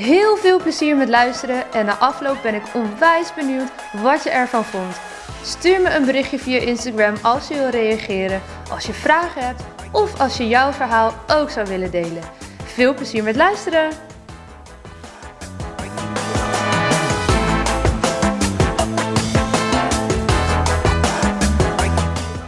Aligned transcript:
Heel 0.00 0.36
veel 0.36 0.60
plezier 0.60 0.96
met 0.96 1.08
luisteren 1.08 1.72
en 1.72 1.86
na 1.86 1.96
afloop 1.96 2.42
ben 2.42 2.54
ik 2.54 2.62
onwijs 2.74 3.34
benieuwd 3.34 3.70
wat 4.02 4.22
je 4.22 4.30
ervan 4.30 4.64
vond. 4.64 5.00
Stuur 5.42 5.80
me 5.80 5.94
een 5.94 6.04
berichtje 6.04 6.38
via 6.38 6.58
Instagram 6.58 7.14
als 7.22 7.48
je 7.48 7.54
wil 7.54 7.68
reageren, 7.68 8.42
als 8.70 8.86
je 8.86 8.92
vragen 8.92 9.46
hebt 9.46 9.62
of 9.92 10.20
als 10.20 10.36
je 10.36 10.48
jouw 10.48 10.72
verhaal 10.72 11.14
ook 11.26 11.50
zou 11.50 11.66
willen 11.66 11.90
delen. 11.90 12.22
Veel 12.64 12.94
plezier 12.94 13.22
met 13.22 13.36
luisteren! 13.36 13.90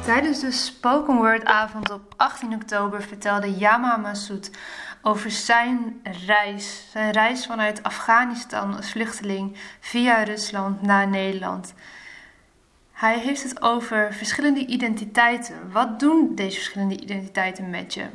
Tijdens 0.05 0.41
de 0.41 0.51
Spoken 0.51 1.17
Word 1.17 1.45
avond 1.45 1.91
op 1.91 2.15
18 2.17 2.55
oktober 2.55 3.03
vertelde 3.03 3.57
Yama 3.57 3.97
Masoud 3.97 4.51
over 5.03 5.31
zijn 5.31 6.01
reis. 6.27 6.87
Zijn 6.91 7.13
reis 7.13 7.47
vanuit 7.47 7.83
Afghanistan 7.83 8.77
als 8.77 8.91
vluchteling 8.91 9.57
via 9.81 10.23
Rusland 10.23 10.83
naar 10.83 11.09
Nederland. 11.09 11.75
Hij 12.93 13.19
heeft 13.19 13.43
het 13.43 13.63
over 13.63 14.15
verschillende 14.15 14.67
identiteiten. 14.67 15.71
Wat 15.73 16.01
doen 16.01 16.35
deze 16.35 16.57
verschillende 16.57 17.01
identiteiten 17.01 17.71
met 17.71 17.95
je? 17.95 18.07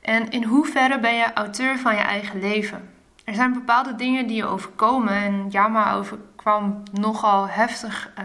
En 0.00 0.30
in 0.30 0.44
hoeverre 0.44 1.00
ben 1.00 1.14
je 1.14 1.32
auteur 1.32 1.78
van 1.78 1.94
je 1.94 2.00
eigen 2.00 2.40
leven? 2.40 2.90
Er 3.24 3.34
zijn 3.34 3.52
bepaalde 3.52 3.94
dingen 3.94 4.26
die 4.26 4.36
je 4.36 4.46
overkomen. 4.46 5.12
En 5.12 5.46
Yama 5.50 5.94
overkwam 5.94 6.82
nogal 6.92 7.48
heftig 7.48 8.10
uh, 8.18 8.24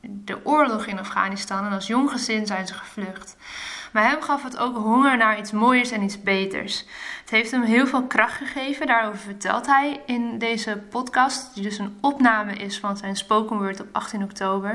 de 0.00 0.46
oorlog 0.46 0.86
in 0.86 0.98
Afghanistan. 0.98 1.66
En 1.66 1.72
als 1.72 1.86
jong 1.86 2.10
gezin 2.10 2.46
zijn 2.46 2.66
ze 2.66 2.74
gevlucht. 2.74 3.36
Maar 3.94 4.08
hem 4.08 4.22
gaf 4.22 4.42
het 4.42 4.58
ook 4.58 4.76
honger 4.76 5.16
naar 5.16 5.38
iets 5.38 5.52
mooiers 5.52 5.90
en 5.90 6.02
iets 6.02 6.22
beters. 6.22 6.84
Het 7.20 7.30
heeft 7.30 7.50
hem 7.50 7.62
heel 7.62 7.86
veel 7.86 8.06
kracht 8.06 8.36
gegeven. 8.36 8.86
Daarover 8.86 9.18
vertelt 9.18 9.66
hij 9.66 10.00
in 10.06 10.38
deze 10.38 10.82
podcast. 10.90 11.54
Die 11.54 11.62
dus 11.62 11.78
een 11.78 11.98
opname 12.00 12.52
is 12.52 12.78
van 12.78 12.96
zijn 12.96 13.16
spoken 13.16 13.56
word 13.56 13.80
op 13.80 13.86
18 13.92 14.22
oktober. 14.22 14.72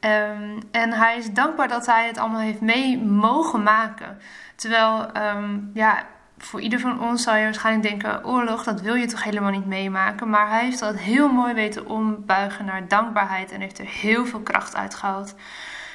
Um, 0.00 0.58
en 0.70 0.92
hij 0.92 1.16
is 1.16 1.32
dankbaar 1.32 1.68
dat 1.68 1.86
hij 1.86 2.06
het 2.06 2.18
allemaal 2.18 2.40
heeft 2.40 2.60
mee 2.60 2.98
mogen 2.98 3.62
maken. 3.62 4.18
Terwijl, 4.54 5.06
um, 5.16 5.70
ja, 5.74 6.06
voor 6.38 6.60
ieder 6.60 6.80
van 6.80 7.00
ons 7.00 7.22
zou 7.22 7.36
je 7.36 7.44
waarschijnlijk 7.44 7.88
denken: 7.88 8.26
oorlog, 8.26 8.64
dat 8.64 8.80
wil 8.80 8.94
je 8.94 9.06
toch 9.06 9.24
helemaal 9.24 9.50
niet 9.50 9.66
meemaken. 9.66 10.30
Maar 10.30 10.48
hij 10.48 10.64
heeft 10.64 10.78
dat 10.78 10.96
heel 10.96 11.28
mooi 11.28 11.54
weten 11.54 11.86
ombuigen 11.86 12.64
naar 12.64 12.88
dankbaarheid 12.88 13.52
en 13.52 13.60
heeft 13.60 13.78
er 13.78 13.88
heel 13.88 14.26
veel 14.26 14.40
kracht 14.40 14.76
uit 14.76 14.94
gehaald. 14.94 15.34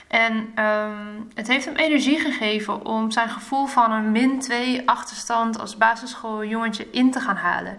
En 0.08 0.34
um, 0.36 1.28
het 1.34 1.48
heeft 1.48 1.66
hem 1.66 1.76
energie 1.76 2.20
gegeven 2.20 2.86
om 2.86 3.12
zijn 3.12 3.30
gevoel 3.30 3.66
van 3.66 3.92
een 3.92 4.12
min 4.12 4.40
2 4.40 4.90
achterstand 4.90 5.60
als 5.60 5.78
basisschooljongetje 5.78 6.90
in 6.92 7.12
te 7.12 7.20
gaan 7.20 7.36
halen. 7.36 7.78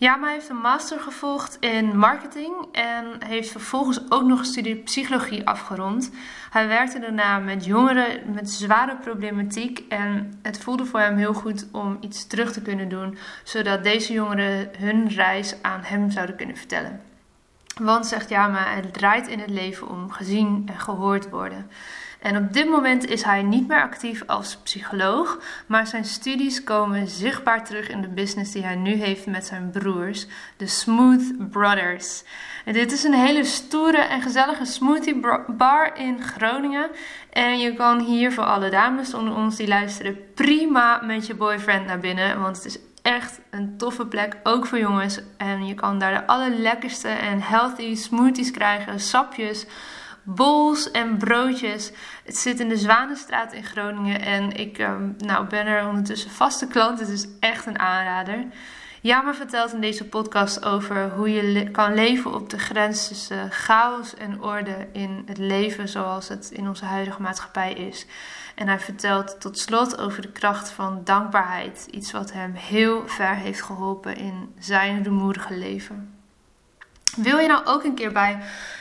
Ja, 0.00 0.20
hij 0.20 0.32
heeft 0.32 0.48
een 0.48 0.56
master 0.56 1.00
gevolgd 1.00 1.56
in 1.60 1.98
marketing 1.98 2.54
en 2.72 3.04
heeft 3.26 3.50
vervolgens 3.50 4.10
ook 4.10 4.22
nog 4.22 4.38
een 4.38 4.44
studie 4.44 4.76
psychologie 4.76 5.46
afgerond. 5.46 6.10
Hij 6.50 6.68
werkte 6.68 6.98
daarna 6.98 7.38
met 7.38 7.64
jongeren 7.64 8.32
met 8.32 8.50
zware 8.50 8.96
problematiek 8.96 9.82
en 9.88 10.38
het 10.42 10.58
voelde 10.58 10.84
voor 10.84 11.00
hem 11.00 11.16
heel 11.16 11.34
goed 11.34 11.66
om 11.72 11.98
iets 12.00 12.26
terug 12.26 12.52
te 12.52 12.62
kunnen 12.62 12.88
doen, 12.88 13.18
zodat 13.44 13.82
deze 13.82 14.12
jongeren 14.12 14.70
hun 14.78 15.08
reis 15.08 15.62
aan 15.62 15.80
hem 15.82 16.10
zouden 16.10 16.36
kunnen 16.36 16.56
vertellen. 16.56 17.07
Want, 17.78 18.06
zegt 18.06 18.28
Jama, 18.28 18.64
het 18.74 18.92
draait 18.92 19.26
in 19.26 19.40
het 19.40 19.50
leven 19.50 19.88
om 19.88 20.10
gezien 20.10 20.62
en 20.66 20.80
gehoord 20.80 21.30
worden. 21.30 21.70
En 22.18 22.36
op 22.36 22.52
dit 22.52 22.68
moment 22.68 23.06
is 23.06 23.22
hij 23.22 23.42
niet 23.42 23.68
meer 23.68 23.82
actief 23.82 24.22
als 24.26 24.56
psycholoog, 24.56 25.38
maar 25.66 25.86
zijn 25.86 26.04
studies 26.04 26.64
komen 26.64 27.08
zichtbaar 27.08 27.64
terug 27.64 27.88
in 27.88 28.00
de 28.00 28.08
business 28.08 28.52
die 28.52 28.64
hij 28.64 28.74
nu 28.74 28.92
heeft 28.92 29.26
met 29.26 29.46
zijn 29.46 29.70
broers, 29.70 30.26
de 30.56 30.66
Smooth 30.66 31.50
Brothers. 31.50 32.22
En 32.64 32.72
dit 32.72 32.92
is 32.92 33.04
een 33.04 33.14
hele 33.14 33.44
stoere 33.44 34.00
en 34.00 34.22
gezellige 34.22 34.64
smoothie 34.64 35.20
bar 35.46 35.96
in 35.96 36.22
Groningen. 36.22 36.90
En 37.30 37.58
je 37.58 37.74
kan 37.74 38.00
hier 38.00 38.32
voor 38.32 38.44
alle 38.44 38.70
dames 38.70 39.14
onder 39.14 39.34
ons 39.34 39.56
die 39.56 39.68
luisteren 39.68 40.18
prima 40.34 41.00
met 41.04 41.26
je 41.26 41.34
boyfriend 41.34 41.86
naar 41.86 41.98
binnen, 41.98 42.40
want 42.40 42.56
het 42.56 42.64
is 42.66 42.78
echt 43.08 43.40
een 43.50 43.76
toffe 43.76 44.06
plek, 44.06 44.36
ook 44.42 44.66
voor 44.66 44.78
jongens. 44.78 45.20
En 45.36 45.66
je 45.66 45.74
kan 45.74 45.98
daar 45.98 46.12
de 46.12 46.26
allerlekkerste 46.26 47.08
en 47.08 47.40
healthy 47.40 47.94
smoothies 47.94 48.50
krijgen, 48.50 49.00
sapjes 49.00 49.66
bowls 50.22 50.90
en 50.90 51.16
broodjes. 51.16 51.92
Het 52.24 52.36
zit 52.36 52.60
in 52.60 52.68
de 52.68 52.76
Zwanenstraat 52.76 53.52
in 53.52 53.64
Groningen 53.64 54.20
en 54.20 54.52
ik 54.52 54.78
um, 54.78 55.14
nou, 55.18 55.46
ben 55.46 55.66
er 55.66 55.86
ondertussen 55.86 56.30
vaste 56.30 56.66
klant. 56.66 57.00
Het 57.00 57.08
is 57.08 57.26
echt 57.40 57.66
een 57.66 57.78
aanrader. 57.78 58.44
Jama 59.00 59.34
vertelt 59.34 59.72
in 59.72 59.80
deze 59.80 60.04
podcast 60.04 60.64
over 60.64 61.10
hoe 61.10 61.32
je 61.32 61.70
kan 61.70 61.94
leven 61.94 62.34
op 62.34 62.50
de 62.50 62.58
grens 62.58 63.08
tussen 63.08 63.50
chaos 63.50 64.14
en 64.14 64.42
orde 64.42 64.88
in 64.92 65.22
het 65.26 65.38
leven 65.38 65.88
zoals 65.88 66.28
het 66.28 66.50
in 66.50 66.68
onze 66.68 66.84
huidige 66.84 67.22
maatschappij 67.22 67.72
is. 67.72 68.06
En 68.58 68.68
hij 68.68 68.78
vertelt 68.80 69.40
tot 69.40 69.58
slot 69.58 69.98
over 69.98 70.22
de 70.22 70.32
kracht 70.32 70.70
van 70.70 71.00
dankbaarheid, 71.04 71.86
iets 71.90 72.12
wat 72.12 72.32
hem 72.32 72.54
heel 72.54 73.08
ver 73.08 73.34
heeft 73.34 73.62
geholpen 73.62 74.16
in 74.16 74.54
zijn 74.58 75.02
rumoerige 75.02 75.54
leven. 75.54 76.18
Wil 77.16 77.38
je 77.38 77.48
nou 77.48 77.66
ook 77.66 77.84
een 77.84 77.94
keer 77.94 78.12
bij 78.12 78.38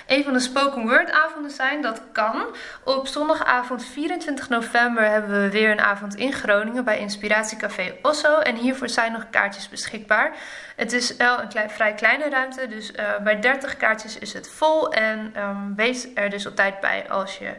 een 0.07 0.23
van 0.23 0.33
de 0.33 0.39
spoken 0.39 0.81
word 0.81 1.11
avonden 1.11 1.51
zijn? 1.51 1.81
Dat 1.81 2.01
kan. 2.11 2.45
Op 2.83 3.07
zondagavond 3.07 3.85
24 3.85 4.49
november 4.49 5.09
hebben 5.09 5.41
we 5.41 5.49
weer 5.49 5.71
een 5.71 5.79
avond 5.79 6.15
in 6.15 6.33
Groningen 6.33 6.83
bij 6.83 6.99
Inspiratiecafé 6.99 7.93
Osso. 8.01 8.39
En 8.39 8.55
hiervoor 8.55 8.89
zijn 8.89 9.11
nog 9.11 9.29
kaartjes 9.29 9.69
beschikbaar. 9.69 10.35
Het 10.75 10.93
is 10.93 11.15
wel 11.15 11.41
een 11.41 11.47
klein, 11.47 11.69
vrij 11.69 11.93
kleine 11.93 12.29
ruimte, 12.29 12.67
dus 12.67 12.91
uh, 12.91 13.17
bij 13.23 13.39
30 13.39 13.77
kaartjes 13.77 14.17
is 14.17 14.33
het 14.33 14.49
vol. 14.49 14.93
En 14.93 15.33
um, 15.37 15.75
wees 15.75 16.07
er 16.15 16.29
dus 16.29 16.45
op 16.45 16.55
tijd 16.55 16.79
bij 16.79 17.09
als 17.09 17.37
je 17.37 17.53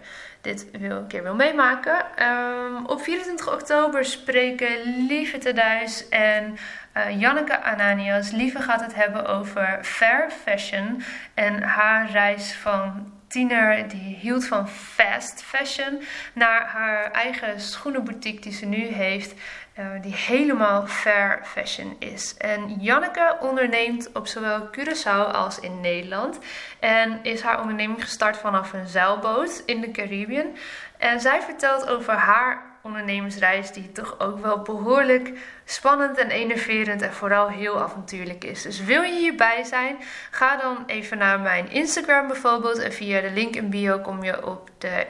dit 0.48 0.66
wil, 0.78 0.96
een 0.96 1.06
keer 1.06 1.22
wil 1.22 1.34
meemaken. 1.34 2.04
Um, 2.26 2.86
op 2.86 3.02
24 3.02 3.52
oktober 3.52 4.04
spreken 4.04 5.06
Lieve 5.06 5.38
Teduis 5.38 6.08
en 6.08 6.56
uh, 6.96 7.20
Janneke 7.20 7.62
Ananias. 7.62 8.30
Lieve 8.30 8.62
gaat 8.62 8.80
het 8.80 8.94
hebben 8.94 9.26
over 9.26 9.78
fair 9.82 10.30
fashion 10.30 11.02
en 11.34 11.62
haar 11.62 12.10
reis 12.10 12.52
van 12.52 13.12
tiener 13.26 13.88
die 13.88 14.16
hield 14.20 14.46
van 14.46 14.68
fast 14.68 15.42
fashion 15.42 16.02
naar 16.32 16.66
haar 16.66 17.10
eigen 17.10 17.60
schoenenboutique 17.60 18.40
die 18.40 18.52
ze 18.52 18.66
nu 18.66 18.86
heeft. 18.86 19.34
Uh, 19.78 20.02
die 20.02 20.14
helemaal 20.14 20.86
fair 20.86 21.40
fashion 21.44 21.96
is. 21.98 22.36
En 22.36 22.80
Janneke 22.80 23.36
onderneemt 23.40 24.10
op 24.12 24.26
zowel 24.26 24.68
Curaçao 24.70 25.32
als 25.32 25.60
in 25.60 25.80
Nederland. 25.80 26.38
En 26.78 27.18
is 27.22 27.40
haar 27.40 27.60
onderneming 27.60 28.02
gestart 28.02 28.36
vanaf 28.36 28.72
een 28.72 28.86
zeilboot 28.86 29.62
in 29.66 29.80
de 29.80 29.90
Caribbean. 29.90 30.56
En 30.96 31.20
zij 31.20 31.42
vertelt 31.42 31.88
over 31.88 32.14
haar 32.14 32.62
ondernemersreis 32.82 33.72
die 33.72 33.92
toch 33.92 34.20
ook 34.20 34.38
wel 34.38 34.62
behoorlijk 34.62 35.32
spannend 35.64 36.18
en 36.18 36.30
enerverend 36.30 37.02
en 37.02 37.12
vooral 37.12 37.48
heel 37.48 37.82
avontuurlijk 37.82 38.44
is. 38.44 38.62
Dus 38.62 38.84
wil 38.84 39.02
je 39.02 39.18
hierbij 39.18 39.64
zijn, 39.64 39.96
ga 40.30 40.56
dan 40.56 40.84
even 40.86 41.18
naar 41.18 41.40
mijn 41.40 41.70
Instagram 41.70 42.26
bijvoorbeeld 42.26 42.78
en 42.78 42.92
via 42.92 43.20
de 43.20 43.30
link 43.30 43.56
in 43.56 43.70
bio 43.70 43.98
kom 43.98 44.24
je 44.24 44.46
op 44.46 44.70
de 44.78 45.06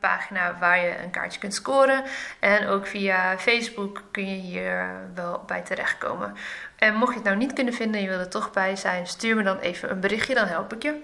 Pagina 0.00 0.56
waar 0.58 0.78
je 0.78 1.02
een 1.02 1.10
kaartje 1.10 1.40
kunt 1.40 1.54
scoren. 1.54 2.04
En 2.40 2.66
ook 2.66 2.86
via 2.86 3.38
Facebook 3.38 4.02
kun 4.10 4.28
je 4.28 4.40
hier 4.40 4.90
wel 5.14 5.42
bij 5.46 5.60
terechtkomen. 5.60 6.36
En 6.76 6.94
mocht 6.94 7.10
je 7.10 7.18
het 7.18 7.24
nou 7.24 7.36
niet 7.36 7.52
kunnen 7.52 7.74
vinden 7.74 7.96
en 7.96 8.02
je 8.02 8.08
wil 8.08 8.18
er 8.18 8.28
toch 8.28 8.50
bij 8.50 8.76
zijn, 8.76 9.06
stuur 9.06 9.36
me 9.36 9.42
dan 9.42 9.58
even 9.58 9.90
een 9.90 10.00
berichtje, 10.00 10.34
dan 10.34 10.46
help 10.46 10.72
ik 10.72 10.82
je. 10.82 11.02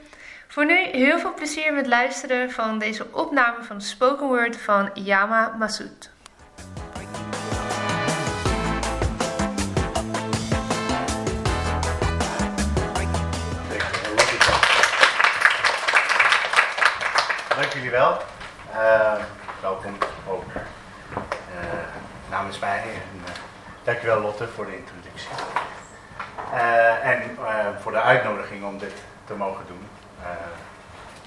Voor 0.49 0.67
nu 0.67 0.76
heel 0.76 1.19
veel 1.19 1.35
plezier 1.35 1.73
met 1.73 1.87
luisteren 1.87 2.50
van 2.50 2.79
deze 2.79 3.06
opname 3.12 3.64
van 3.64 3.81
spoken 3.81 4.26
word 4.26 4.56
van 4.56 4.91
Yama 4.94 5.55
Masoud. 5.58 6.11
Dank 17.56 17.73
jullie 17.73 17.91
wel. 17.91 18.39
Uh, 18.75 19.12
welkom 19.61 19.99
ook 20.28 20.44
uh, 20.55 20.62
namens 22.31 22.58
mij. 22.58 22.82
En, 22.82 23.20
uh, 23.25 23.31
dankjewel 23.82 24.20
Lotte 24.20 24.49
voor 24.49 24.67
de 24.67 24.76
introductie. 24.76 25.28
en 27.02 27.37
voor 27.81 27.93
de 27.93 28.00
uitnodiging 28.00 28.64
om 28.64 28.78
dit 28.78 28.93
te 29.25 29.34
mogen 29.34 29.67
doen. 29.67 29.88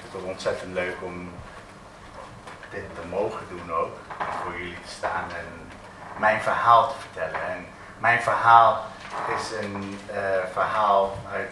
het 0.02 0.22
is 0.22 0.30
ontzettend 0.30 0.74
leuk 0.74 0.96
om 1.02 1.32
dit 2.70 2.84
te 2.96 3.08
mogen 3.10 3.48
doen 3.50 3.74
ook. 3.74 3.98
Voor 4.44 4.58
jullie 4.58 4.82
te 4.86 4.92
staan 4.92 5.30
en 5.30 5.72
mijn 6.18 6.42
verhaal 6.42 6.88
te 6.88 7.00
vertellen. 7.00 7.48
En 7.50 7.66
mijn 7.98 8.22
verhaal 8.22 8.86
is 9.36 9.52
een 9.62 10.00
verhaal 10.54 11.18
uit 11.32 11.52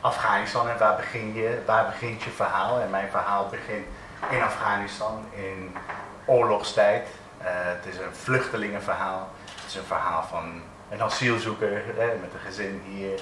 Afghanistan 0.00 0.68
en 0.68 0.78
waar 0.78 0.96
begin 0.96 1.34
je, 1.34 1.62
waar 1.66 1.86
begint 1.86 2.22
je 2.22 2.30
verhaal? 2.30 2.80
En 2.80 2.90
mijn 2.90 3.10
verhaal 3.10 3.48
begint 3.48 3.86
in 4.28 4.42
Afghanistan 4.42 5.24
in 5.30 5.76
oorlogstijd. 6.24 7.08
Uh, 7.40 7.46
het 7.50 7.86
is 7.86 7.98
een 7.98 8.14
vluchtelingenverhaal. 8.14 9.28
Het 9.44 9.66
is 9.66 9.74
een 9.74 9.84
verhaal 9.84 10.22
van 10.22 10.62
een 10.90 11.02
asielzoeker 11.02 11.82
hè, 11.96 12.06
met 12.20 12.34
een 12.34 12.40
gezin 12.44 12.82
hier. 12.86 13.20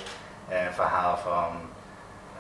Een 0.49 0.73
verhaal 0.73 1.17
van 1.17 1.61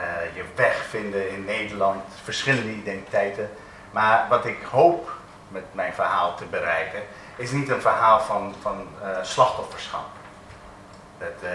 uh, 0.00 0.34
je 0.34 0.44
weg 0.54 0.84
vinden 0.84 1.30
in 1.30 1.44
Nederland, 1.44 2.02
verschillende 2.22 2.70
identiteiten. 2.70 3.50
Maar 3.90 4.26
wat 4.28 4.44
ik 4.44 4.62
hoop 4.70 5.12
met 5.48 5.64
mijn 5.72 5.92
verhaal 5.92 6.34
te 6.34 6.44
bereiken, 6.44 7.02
is 7.36 7.50
niet 7.50 7.68
een 7.68 7.80
verhaal 7.80 8.20
van, 8.20 8.54
van 8.60 8.88
slachtofferschap. 9.22 10.06
Dat, 11.18 11.50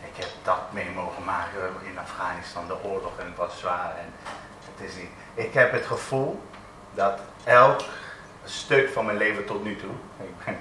ik 0.00 0.16
heb 0.16 0.28
dat 0.42 0.72
mee 0.72 0.90
mogen 0.90 1.24
maken 1.24 1.60
in 1.82 1.98
Afghanistan, 1.98 2.66
de 2.66 2.82
oorlog, 2.82 3.18
en 3.18 3.26
het 3.26 3.36
was 3.36 3.58
zwaar. 3.58 3.94
En 3.98 4.12
het 4.74 4.90
is 4.90 4.96
niet. 4.96 5.10
Ik 5.34 5.54
heb 5.54 5.72
het 5.72 5.86
gevoel 5.86 6.42
dat 6.90 7.20
elk 7.44 7.80
stuk 8.44 8.90
van 8.92 9.04
mijn 9.04 9.16
leven 9.16 9.44
tot 9.44 9.64
nu 9.64 9.76
toe, 9.76 9.90
ik 10.20 10.44
ben 10.44 10.56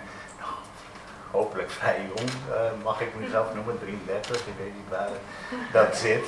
hopelijk 1.32 1.72
vrij 1.72 2.02
jong, 2.16 2.30
uh, 2.30 2.84
mag 2.84 3.02
ik 3.02 3.16
mezelf 3.20 3.54
noemen, 3.54 3.80
33, 3.80 4.36
ik 4.36 4.54
weet 4.58 4.74
niet 4.76 4.90
waar 4.90 5.08
dat 5.72 5.96
zit. 5.96 6.26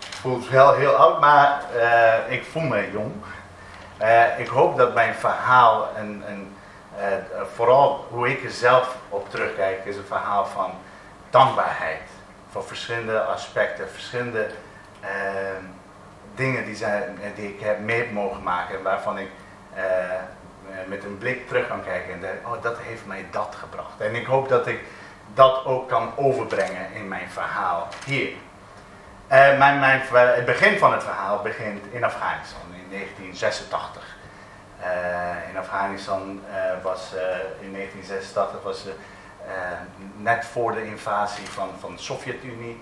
Voelt 0.00 0.48
wel 0.48 0.74
heel 0.74 0.94
oud, 0.94 1.20
maar 1.20 1.62
uh, 1.76 2.32
ik 2.32 2.44
voel 2.44 2.62
me 2.62 2.90
jong. 2.92 3.12
Uh, 4.00 4.38
ik 4.38 4.48
hoop 4.48 4.76
dat 4.76 4.94
mijn 4.94 5.14
verhaal 5.14 5.88
en, 5.96 6.24
vooral 7.54 8.06
hoe 8.10 8.30
ik 8.30 8.44
er 8.44 8.50
zelf 8.50 8.96
op 9.08 9.30
terugkijk, 9.30 9.84
is 9.84 9.96
een 9.96 10.04
verhaal 10.04 10.46
van 10.46 10.70
dankbaarheid 11.30 12.02
voor 12.50 12.64
verschillende 12.64 13.20
aspecten, 13.22 13.90
verschillende 13.90 14.46
dingen 16.34 16.64
die, 16.64 16.76
die 17.34 17.48
ik 17.48 17.60
heb 17.60 17.78
mee 17.78 18.12
mogen 18.12 18.42
maken 18.42 18.82
waarvan 18.82 19.18
ik 19.18 19.28
uh, 19.76 19.82
met 20.86 21.04
een 21.04 21.18
blik 21.18 21.48
terug 21.48 21.68
kan 21.68 21.84
kijken 21.84 22.12
en 22.12 22.20
denk, 22.20 22.34
oh 22.44 22.62
dat 22.62 22.78
heeft 22.78 23.06
mij 23.06 23.26
dat 23.30 23.54
gebracht. 23.58 24.00
En 24.00 24.14
ik 24.14 24.26
hoop 24.26 24.48
dat 24.48 24.66
ik 24.66 24.80
dat 25.34 25.64
ook 25.64 25.88
kan 25.88 26.12
overbrengen 26.16 26.92
in 26.92 27.08
mijn 27.08 27.28
verhaal 27.28 27.88
hier. 28.04 28.28
Uh, 28.28 29.58
mijn, 29.58 29.80
mijn, 29.80 30.00
het 30.10 30.44
begin 30.44 30.78
van 30.78 30.92
het 30.92 31.02
verhaal 31.02 31.42
begint 31.42 31.84
in 31.90 32.04
Afghanistan 32.04 32.60
in 32.72 32.90
1986. 32.90 34.16
Uh, 34.80 35.48
in 35.50 35.58
Afghanistan 35.58 36.40
was 36.82 37.12
in 37.60 37.72
1986 37.72 38.62
was 38.62 38.84
eh, 39.46 39.52
net 40.16 40.44
voor 40.44 40.72
de 40.72 40.84
invasie 40.84 41.48
van, 41.48 41.68
van 41.78 41.94
de 41.94 42.02
Sovjet-Unie. 42.02 42.80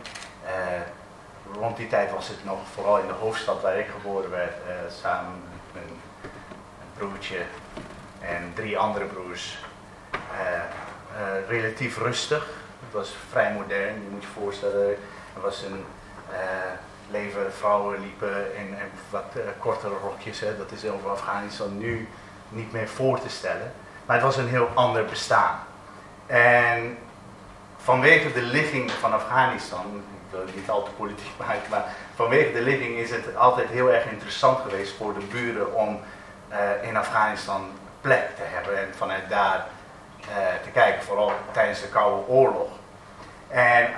Eh, 1.53 1.61
rond 1.61 1.77
die 1.77 1.89
tijd 1.89 2.13
was 2.13 2.29
het 2.29 2.45
nog 2.45 2.59
vooral 2.75 2.99
in 2.99 3.07
de 3.07 3.13
hoofdstad 3.13 3.63
waar 3.63 3.79
ik 3.79 3.87
geboren 3.87 4.31
werd, 4.31 4.53
eh, 4.53 4.75
samen 5.03 5.33
met 5.73 5.83
mijn 5.83 6.01
broertje 6.97 7.39
en 8.21 8.53
drie 8.55 8.79
andere 8.79 9.05
broers. 9.05 9.59
relatief 11.49 11.99
rustig. 11.99 12.47
Het 12.85 12.93
was 12.93 13.17
vrij 13.31 13.53
modern, 13.53 13.95
je 13.95 14.09
moet 14.11 14.23
je 14.23 14.29
voorstellen. 14.29 14.91
Er 15.35 15.41
was 15.41 15.63
een 15.63 15.85
leven, 17.11 17.53
vrouwen 17.53 18.01
liepen 18.01 18.57
in, 18.57 18.77
wat 19.11 19.25
kortere 19.59 19.95
rokjes. 19.95 20.41
Hè. 20.41 20.57
Dat 20.57 20.73
is 20.73 20.85
over 20.85 21.11
Afghanistan 21.11 21.79
nu 21.79 22.09
niet 22.49 22.73
meer 22.73 22.89
voor 22.89 23.21
te 23.21 23.29
stellen. 23.29 23.73
Maar 24.07 24.17
het 24.17 24.25
was 24.25 24.37
een 24.37 24.49
heel 24.49 24.69
ander 24.75 25.05
bestaan. 25.05 25.59
En 26.27 26.99
vanwege 27.77 28.33
de 28.33 28.43
ligging 28.43 28.91
van 28.91 29.13
Afghanistan, 29.13 30.03
wil 30.31 30.45
niet 30.55 30.71
al 30.71 30.83
te 30.83 30.91
politiek 30.91 31.33
maken, 31.47 31.71
maar 31.71 31.85
vanwege 32.15 32.53
de 32.53 32.63
ligging 32.63 32.97
is 32.97 33.11
het 33.11 33.37
altijd 33.37 33.69
heel 33.69 33.93
erg 33.93 34.05
interessant 34.05 34.59
geweest 34.61 34.97
voor 34.97 35.15
de 35.15 35.25
buren 35.25 35.75
om 35.75 36.01
uh, 36.51 36.89
in 36.89 36.97
Afghanistan 36.97 37.71
plek 38.01 38.37
te 38.37 38.43
hebben 38.43 38.79
en 38.79 38.95
vanuit 38.97 39.29
daar 39.29 39.67
uh, 40.21 40.27
te 40.63 40.71
kijken, 40.71 41.03
vooral 41.03 41.33
tijdens 41.53 41.81
de 41.81 41.89
Koude 41.89 42.27
Oorlog. 42.27 42.69
En 43.49 43.91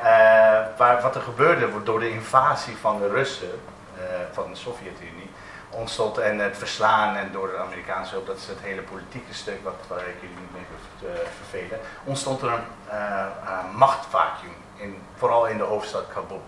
waar, 0.76 1.00
wat 1.02 1.14
er 1.14 1.20
gebeurde 1.20 1.82
door 1.82 2.00
de 2.00 2.10
invasie 2.10 2.76
van 2.76 2.98
de 2.98 3.08
Russen, 3.08 3.60
van 4.32 4.50
de 4.50 4.56
Sovjet-Unie, 4.56 5.30
ontstond 5.70 6.18
en 6.18 6.38
het 6.38 6.58
verslaan 6.58 7.16
en 7.16 7.32
door 7.32 7.48
de 7.48 7.58
Amerikaanse 7.58 8.12
hulp, 8.12 8.26
dat 8.26 8.36
is 8.36 8.46
het 8.46 8.58
hele 8.60 8.82
politieke 8.82 9.34
stuk 9.34 9.64
wat, 9.64 9.74
waar 9.88 9.98
ik 9.98 10.14
jullie 10.20 10.36
niet 10.36 10.52
mee 10.52 10.62
te 10.98 11.22
vervelen, 11.36 11.80
ontstond 12.04 12.42
er 12.42 12.52
een 12.52 12.62
machtvacuum, 13.74 14.54
vooral 15.16 15.46
in 15.46 15.56
de 15.56 15.62
hoofdstad 15.62 16.04
Kabul. 16.12 16.42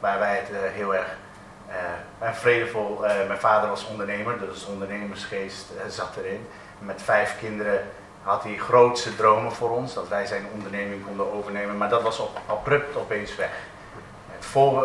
Waar 0.00 0.18
wij 0.18 0.36
het 0.36 0.50
uh, 0.50 0.58
heel 0.72 0.94
erg 0.94 1.16
uh, 2.22 2.32
vredevol, 2.32 2.98
mijn 3.26 3.38
vader 3.38 3.68
was 3.68 3.86
ondernemer, 3.86 4.38
dus 4.38 4.66
ondernemersgeest 4.66 5.66
zat 5.88 6.16
erin. 6.16 6.46
Met 6.78 7.02
vijf 7.02 7.38
kinderen 7.38 7.86
had 8.22 8.42
hij 8.42 8.56
grootste 8.56 9.16
dromen 9.16 9.52
voor 9.52 9.70
ons, 9.70 9.94
dat 9.94 10.08
wij 10.08 10.26
zijn 10.26 10.46
onderneming 10.52 11.04
konden 11.04 11.32
overnemen, 11.32 11.76
maar 11.76 11.88
dat 11.88 12.02
was 12.02 12.18
op, 12.18 12.40
abrupt 12.46 12.96
opeens 12.96 13.36
weg 13.36 13.50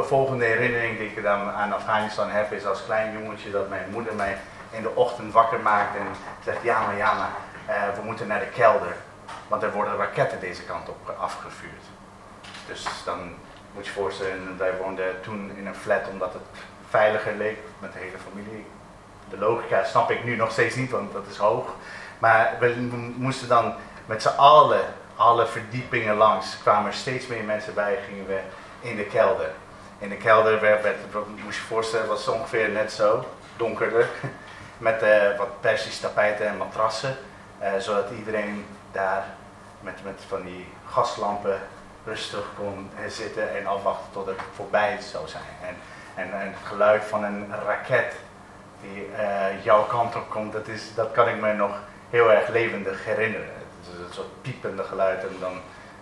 volgende 0.02 0.46
herinnering 0.46 0.98
die 0.98 1.08
ik 1.08 1.24
dan 1.24 1.50
aan 1.50 1.74
Afghanistan 1.74 2.30
heb 2.30 2.52
is 2.52 2.66
als 2.66 2.86
klein 2.86 3.20
jongetje 3.20 3.52
dat 3.52 3.70
mijn 3.70 3.90
moeder 3.92 4.16
mij 4.16 4.38
in 4.70 4.82
de 4.82 4.96
ochtend 4.96 5.34
wakker 5.34 5.60
maakt 5.60 5.96
en 5.96 6.08
zegt 6.44 6.64
ja 6.64 6.86
maar 6.86 6.98
ja 6.98 7.14
maar 7.14 7.32
uh, 7.70 7.96
we 7.96 8.02
moeten 8.04 8.28
naar 8.28 8.40
de 8.40 8.46
kelder, 8.46 8.96
want 9.48 9.64
er 9.64 9.72
worden 9.72 9.98
raketten 9.98 10.40
deze 10.40 10.64
kant 10.64 10.90
op 10.90 11.16
afgevuurd. 11.20 11.84
Dus 12.68 12.88
dan 13.06 13.34
moet 13.74 13.86
je 13.86 13.92
voorstellen, 13.92 14.58
wij 14.58 14.78
woonden 14.78 15.22
toen 15.22 15.52
in 15.58 15.68
een 15.68 15.76
flat 15.76 16.08
omdat 16.12 16.34
het 16.34 16.42
veiliger 16.90 17.36
leek 17.36 17.58
met 17.80 17.94
de 17.94 18.00
hele 18.00 18.18
familie. 18.32 18.66
De 19.30 19.38
logica 19.38 19.84
snap 19.84 20.12
ik 20.12 20.24
nu 20.24 20.36
nog 20.36 20.52
steeds 20.52 20.76
niet, 20.76 20.92
want 20.92 21.14
dat 21.14 21.28
is 21.30 21.38
hoog. 21.38 21.66
Maar 22.20 22.56
we 22.60 22.76
moesten 23.16 23.48
dan 23.48 23.74
met 24.06 24.22
z'n 24.22 24.38
allen, 24.38 24.82
alle 25.16 25.48
verdiepingen 25.48 26.16
langs, 26.16 26.58
kwamen 26.62 26.88
er 26.88 26.94
steeds 26.98 27.28
meer 27.28 27.44
mensen 27.44 27.74
bij, 27.74 28.00
gingen 28.08 28.28
we 28.28 28.40
in 28.82 28.96
de 28.96 29.06
kelder. 29.06 29.50
In 30.00 30.10
de 30.10 30.18
kelder 30.18 30.60
werd, 30.60 30.82
werd 30.82 30.98
moest 31.44 31.58
je 31.58 31.64
voorstellen, 31.64 32.08
was 32.08 32.28
ongeveer 32.28 32.70
net 32.70 32.92
zo, 32.92 33.26
donkerder. 33.58 34.10
Met 34.78 35.04
uh, 35.04 35.38
wat 35.38 35.62
Persische 35.62 36.02
tapijten 36.02 36.48
en 36.48 36.58
matrassen. 36.58 37.18
Uh, 37.62 37.68
zodat 37.78 38.10
iedereen 38.18 38.66
daar 38.92 39.26
met, 39.80 40.04
met 40.04 40.22
van 40.28 40.44
die 40.44 40.68
gaslampen 40.90 41.62
rustig 42.06 42.46
kon 42.58 42.90
zitten 43.08 43.56
en 43.58 43.68
afwachten 43.68 44.12
tot 44.12 44.26
het 44.26 44.40
voorbij 44.56 44.98
zou 45.02 45.28
zijn. 45.28 45.44
En, 45.62 45.76
en, 46.24 46.40
en 46.40 46.48
het 46.48 46.68
geluid 46.68 47.04
van 47.04 47.24
een 47.24 47.54
raket 47.66 48.16
die 48.82 49.08
uh, 49.08 49.64
jouw 49.64 49.84
kant 49.84 50.16
op 50.16 50.30
komt, 50.30 50.54
dat, 50.54 50.68
is, 50.68 50.94
dat 50.96 51.12
kan 51.12 51.28
ik 51.28 51.40
me 51.40 51.54
nog 51.54 51.76
heel 52.10 52.32
erg 52.32 52.48
levendig 52.48 53.06
herinneren. 53.06 53.48
Het 53.48 53.94
is 53.94 54.00
een 54.00 54.14
soort 54.14 54.42
piepende 54.42 54.84
geluid 54.84 55.22
en 55.22 55.36
dan 55.40 55.60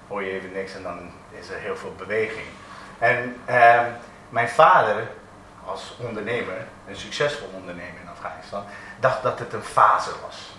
hoor 0.07 0.23
je 0.23 0.31
even 0.31 0.51
niks 0.51 0.75
en 0.75 0.83
dan 0.83 1.11
is 1.29 1.49
er 1.49 1.59
heel 1.59 1.75
veel 1.77 1.93
beweging. 1.97 2.47
En 2.99 3.37
uh, 3.49 3.81
mijn 4.29 4.49
vader, 4.49 5.07
als 5.65 5.95
ondernemer, 5.99 6.65
een 6.87 6.95
succesvol 6.95 7.49
ondernemer 7.53 8.01
in 8.01 8.09
Afghanistan, 8.09 8.63
dacht 8.99 9.23
dat 9.23 9.39
het 9.39 9.53
een 9.53 9.63
fase 9.63 10.11
was. 10.25 10.55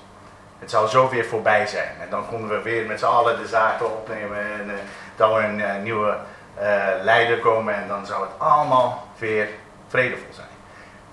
Het 0.59 0.71
zou 0.71 0.89
zo 0.89 1.09
weer 1.09 1.25
voorbij 1.25 1.67
zijn. 1.67 2.01
En 2.01 2.11
dan 2.11 2.29
konden 2.29 2.49
we 2.49 2.63
weer 2.63 2.87
met 2.87 2.99
z'n 2.99 3.05
allen 3.05 3.39
de 3.39 3.47
zaken 3.47 3.97
opnemen 3.97 4.39
en 4.39 4.67
uh, 4.67 4.75
dan 5.23 5.45
een 5.45 5.59
uh, 5.59 5.76
nieuwe 5.83 6.17
uh, 6.61 6.62
leider 7.02 7.38
komen 7.38 7.75
en 7.75 7.88
dan 7.88 8.07
zou 8.07 8.23
het 8.23 8.38
allemaal 8.38 9.07
weer 9.19 9.49
vredevol 9.88 10.33
zijn. 10.33 10.47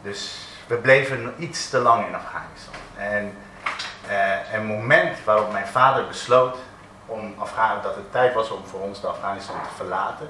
Dus 0.02 0.48
we 0.68 0.76
bleven 0.76 1.34
iets 1.38 1.70
te 1.70 1.80
lang 1.80 2.08
in 2.08 2.16
Afghanistan. 2.16 2.74
En 2.98 3.38
een 4.54 4.66
moment 4.66 5.24
waarop 5.24 5.52
mijn 5.52 5.68
vader 5.68 6.08
besloot 6.08 6.58
om 7.06 7.36
dat 7.82 7.96
het 7.96 8.12
tijd 8.12 8.34
was 8.34 8.50
om 8.50 8.66
voor 8.66 8.80
ons 8.80 9.02
de 9.02 9.08
Afghanistan 9.08 9.56
te 9.62 9.76
verlaten, 9.76 10.30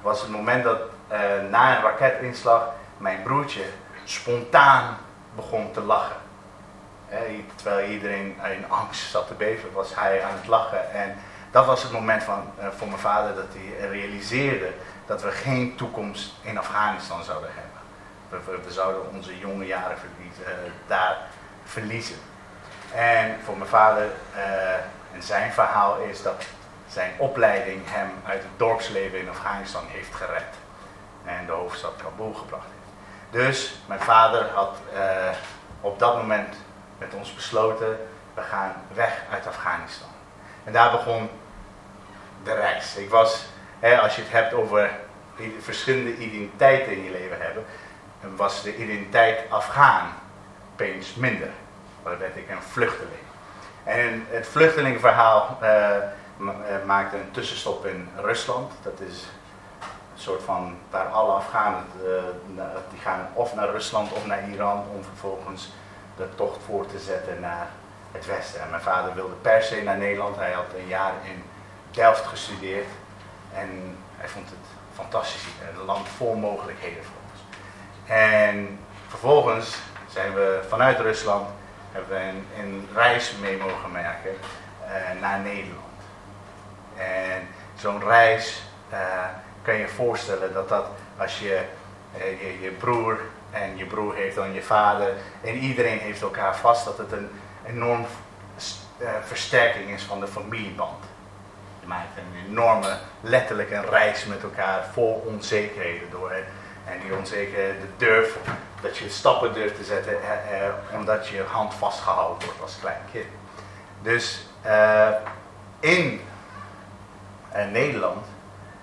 was 0.00 0.20
het 0.20 0.30
moment 0.30 0.64
dat 0.64 0.80
uh, 1.12 1.18
na 1.50 1.76
een 1.76 1.82
raketinslag 1.82 2.68
mijn 2.96 3.22
broertje 3.22 3.64
spontaan 4.04 4.96
begon 5.34 5.70
te 5.72 5.80
lachen. 5.80 6.16
terwijl 7.54 7.90
iedereen 7.90 8.36
in 8.50 8.64
angst 8.68 9.10
zat 9.10 9.26
te 9.26 9.34
beven, 9.34 9.72
was 9.72 9.94
hij 9.94 10.22
aan 10.24 10.34
het 10.34 10.46
lachen. 10.46 10.92
En 10.92 11.16
dat 11.52 11.66
was 11.66 11.82
het 11.82 11.92
moment 11.92 12.22
van, 12.22 12.50
uh, 12.58 12.64
voor 12.76 12.88
mijn 12.88 13.00
vader 13.00 13.34
dat 13.34 13.46
hij 13.52 13.88
realiseerde 13.88 14.72
dat 15.06 15.22
we 15.22 15.30
geen 15.30 15.76
toekomst 15.76 16.32
in 16.42 16.58
Afghanistan 16.58 17.24
zouden 17.24 17.50
hebben. 17.54 17.70
We, 18.64 18.72
zouden 18.72 19.10
onze 19.10 19.38
jonge 19.38 19.66
jaren 19.66 19.96
uh, 20.18 20.46
daar 20.86 21.16
verliezen. 21.64 22.16
En 22.94 23.36
voor 23.44 23.56
mijn 23.56 23.70
vader 23.70 24.10
en 25.12 25.22
zijn 25.22 25.52
verhaal 25.52 25.98
is 25.98 26.22
dat 26.22 26.44
zijn 26.88 27.12
opleiding 27.18 27.80
hem 27.84 28.10
uit 28.26 28.42
het 28.42 28.58
dorpsleven 28.58 29.18
in 29.18 29.28
Afghanistan 29.28 29.82
heeft 29.86 30.14
gered. 30.14 30.54
En 31.24 31.46
de 31.46 31.52
hoofdstad 31.52 31.92
Kabul 31.96 32.34
gebracht 32.34 32.66
heeft. 32.66 33.44
Dus 33.44 33.74
mijn 33.86 34.00
vader 34.00 34.50
had 34.54 34.76
eh, 34.94 35.02
op 35.80 35.98
dat 35.98 36.16
moment 36.16 36.56
met 36.98 37.14
ons 37.14 37.34
besloten, 37.34 37.98
we 38.34 38.42
gaan 38.42 38.72
weg 38.94 39.22
uit 39.30 39.46
Afghanistan. 39.46 40.08
En 40.64 40.72
daar 40.72 40.90
begon 40.90 41.30
de 42.44 42.54
reis. 42.54 42.96
Ik 42.96 43.10
was, 43.10 43.44
hè, 43.80 44.00
als 44.00 44.16
je 44.16 44.22
het 44.22 44.32
hebt 44.32 44.52
over 44.52 44.90
verschillende 45.60 46.16
identiteiten 46.16 46.92
in 46.92 47.04
je 47.04 47.10
leven 47.10 47.40
hebben, 47.40 47.64
was 48.36 48.62
de 48.62 48.76
identiteit 48.76 49.50
Afghaan 49.50 50.12
opeens 50.72 51.14
minder. 51.14 51.50
Dan 52.02 52.18
werd 52.18 52.36
ik 52.36 52.50
een 52.50 52.62
vluchteling. 52.62 53.22
En 53.84 54.26
het 54.28 54.46
vluchtelingenverhaal 54.46 55.58
uh, 55.62 55.96
maakte 56.86 57.16
een 57.16 57.30
tussenstop 57.30 57.86
in 57.86 58.08
Rusland. 58.16 58.72
Dat 58.82 59.00
is 59.00 59.26
een 60.14 60.20
soort 60.20 60.42
van 60.42 60.76
waar 60.90 61.06
alle 61.06 61.32
Afghanen 61.32 61.84
uh, 62.04 62.62
die 62.90 63.00
gaan 63.00 63.28
of 63.32 63.54
naar 63.54 63.70
Rusland 63.70 64.12
of 64.12 64.26
naar 64.26 64.48
Iran 64.48 64.84
om 64.94 65.04
vervolgens 65.04 65.72
de 66.16 66.34
tocht 66.34 66.58
voor 66.66 66.86
te 66.86 66.98
zetten 66.98 67.40
naar 67.40 67.68
het 68.12 68.26
westen. 68.26 68.60
En 68.60 68.70
mijn 68.70 68.82
vader 68.82 69.14
wilde 69.14 69.34
per 69.34 69.62
se 69.62 69.82
naar 69.82 69.98
Nederland. 69.98 70.36
Hij 70.36 70.52
had 70.52 70.66
een 70.76 70.86
jaar 70.86 71.12
in 71.24 71.42
Delft 71.92 72.26
gestudeerd 72.26 72.88
en 73.54 73.96
hij 74.16 74.28
vond 74.28 74.48
het 74.48 74.58
fantastisch. 74.94 75.44
Een 75.70 75.84
land 75.84 76.08
vol 76.08 76.34
mogelijkheden 76.34 77.04
voor 77.04 77.16
ons. 77.32 77.40
En 78.06 78.78
vervolgens 79.08 79.78
zijn 80.08 80.34
we 80.34 80.60
vanuit 80.68 80.98
Rusland 80.98 81.48
hebben 81.92 82.16
we 82.16 82.22
een, 82.22 82.46
een 82.58 82.88
reis 82.94 83.32
mee 83.40 83.56
mogen 83.56 83.90
maken 83.92 84.30
uh, 84.84 85.20
naar 85.20 85.40
Nederland. 85.40 85.80
En 86.96 87.48
zo'n 87.74 88.04
reis 88.04 88.62
uh, 88.92 88.98
kan 89.62 89.74
je 89.74 89.88
voorstellen 89.88 90.52
dat 90.52 90.68
dat 90.68 90.86
als 91.18 91.38
je, 91.38 91.62
je, 92.18 92.58
je 92.60 92.70
broer 92.70 93.20
en 93.50 93.76
je 93.76 93.84
broer 93.84 94.14
heeft 94.14 94.36
dan 94.36 94.52
je 94.52 94.62
vader 94.62 95.12
en 95.42 95.54
iedereen 95.54 95.98
heeft 95.98 96.22
elkaar 96.22 96.56
vast, 96.56 96.84
dat 96.84 96.98
het 96.98 97.12
een 97.12 97.30
enorm 97.66 98.06
versterking 99.24 99.90
is 99.90 100.02
van 100.02 100.20
de 100.20 100.26
familieband. 100.26 101.04
Maakt 101.84 102.16
een 102.16 102.50
enorme, 102.50 102.96
letterlijk 103.20 103.70
een 103.70 103.88
reis 103.88 104.24
met 104.24 104.42
elkaar 104.42 104.84
vol 104.92 105.24
onzekerheden 105.26 106.10
door. 106.10 106.32
En 106.84 107.00
die 107.00 107.16
onzekerheden, 107.16 107.80
de 107.80 108.04
durf, 108.06 108.36
dat 108.80 108.96
je 108.96 109.10
stappen 109.10 109.52
durft 109.52 109.76
te 109.76 109.84
zetten, 109.84 110.22
eh, 110.22 110.66
eh, 110.66 110.72
omdat 110.92 111.28
je 111.28 111.42
hand 111.42 111.74
vastgehouden 111.74 112.46
wordt 112.46 112.62
als 112.62 112.78
klein 112.80 113.00
kind. 113.12 113.26
Dus 114.02 114.46
uh, 114.66 115.08
in 115.80 116.20
uh, 117.56 117.66
Nederland 117.70 118.26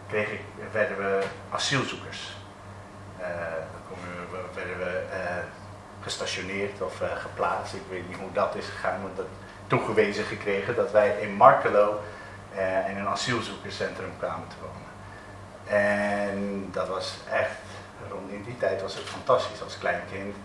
kreeg 0.08 0.32
ik, 0.32 0.42
werden 0.72 0.98
we 0.98 1.24
asielzoekers. 1.50 2.38
Uh, 3.20 3.26
dan 3.90 3.98
werden 4.54 4.78
we 4.78 5.02
gestationeerd 6.02 6.82
of 6.82 7.02
geplaatst. 7.18 7.74
Ik 7.74 7.82
weet 7.90 8.08
niet 8.08 8.18
hoe 8.18 8.32
dat 8.32 8.56
is 8.56 8.66
gegaan, 8.66 9.02
maar 9.02 9.12
dat 9.16 9.26
toegewezen 9.68 10.24
gekregen 10.24 10.76
dat 10.76 10.92
wij 10.92 11.18
in 11.22 11.34
Markelo 11.34 12.00
in 12.90 12.98
een 12.98 13.08
asielzoekerscentrum 13.08 14.12
kwamen 14.18 14.48
te 14.48 14.56
wonen. 14.62 14.90
En 15.84 16.70
dat 16.72 16.88
was 16.88 17.18
echt 17.32 17.60
rond 18.10 18.46
die 18.46 18.58
tijd 18.58 18.82
was 18.82 18.96
het 18.96 19.04
fantastisch 19.04 19.64
als 19.64 19.78
klein 19.78 20.02
kind. 20.12 20.36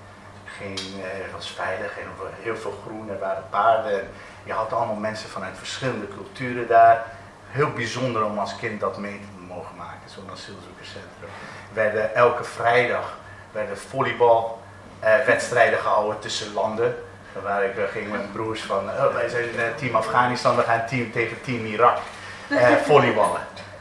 Ging, 0.45 0.79
eh, 0.79 1.25
het 1.25 1.33
was 1.33 1.51
veilig 1.51 1.99
en 1.99 2.07
heel 2.41 2.57
veel 2.57 2.75
groen, 2.87 3.09
er 3.09 3.19
waren 3.19 3.45
paarden. 3.51 4.09
Je 4.45 4.53
had 4.53 4.73
allemaal 4.73 4.95
mensen 4.95 5.29
vanuit 5.29 5.59
verschillende 5.59 6.09
culturen 6.09 6.69
daar. 6.69 7.05
Heel 7.49 7.71
bijzonder 7.71 8.25
om 8.25 8.39
als 8.39 8.57
kind 8.57 8.81
dat 8.81 8.99
mee 8.99 9.21
te 9.21 9.27
mogen 9.47 9.77
maken, 9.77 10.11
zo'n 10.11 10.31
asielzoekerscentrum. 10.33 11.29
Werden 11.73 12.15
elke 12.15 12.45
vrijdag 12.45 13.17
werden 13.53 13.79
volleybalwedstrijden 13.79 15.79
eh, 15.79 15.85
gehouden 15.85 16.19
tussen 16.19 16.53
landen. 16.53 16.95
Waar 17.43 17.65
ik 17.65 17.77
uh, 17.77 17.85
ging 17.93 18.11
met 18.11 18.19
mijn 18.19 18.33
broers 18.33 18.63
van, 18.63 18.89
oh, 18.89 19.15
wij 19.15 19.29
zijn 19.29 19.47
team 19.77 19.95
Afghanistan, 19.95 20.57
we 20.57 20.63
gaan 20.63 20.87
team 20.87 21.13
tegen 21.13 21.41
team 21.41 21.65
Irak 21.65 21.99
uh, 22.49 22.73
volleyballen. 22.87 23.41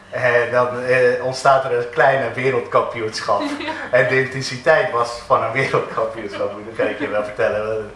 En 0.10 0.52
dan 0.52 0.84
eh, 0.84 1.26
ontstaat 1.26 1.66
er 1.66 1.78
een 1.78 1.90
kleine 1.90 2.34
wereldkampioenschap. 2.34 3.42
En 3.92 4.08
de 4.08 4.22
intensiteit 4.22 4.92
was 4.92 5.22
van 5.26 5.44
een 5.44 5.52
wereldkampioenschap, 5.52 6.52
dat 6.66 6.76
kan 6.76 6.88
ik 6.88 7.00
je 7.00 7.08
wel 7.08 7.24
vertellen. 7.24 7.92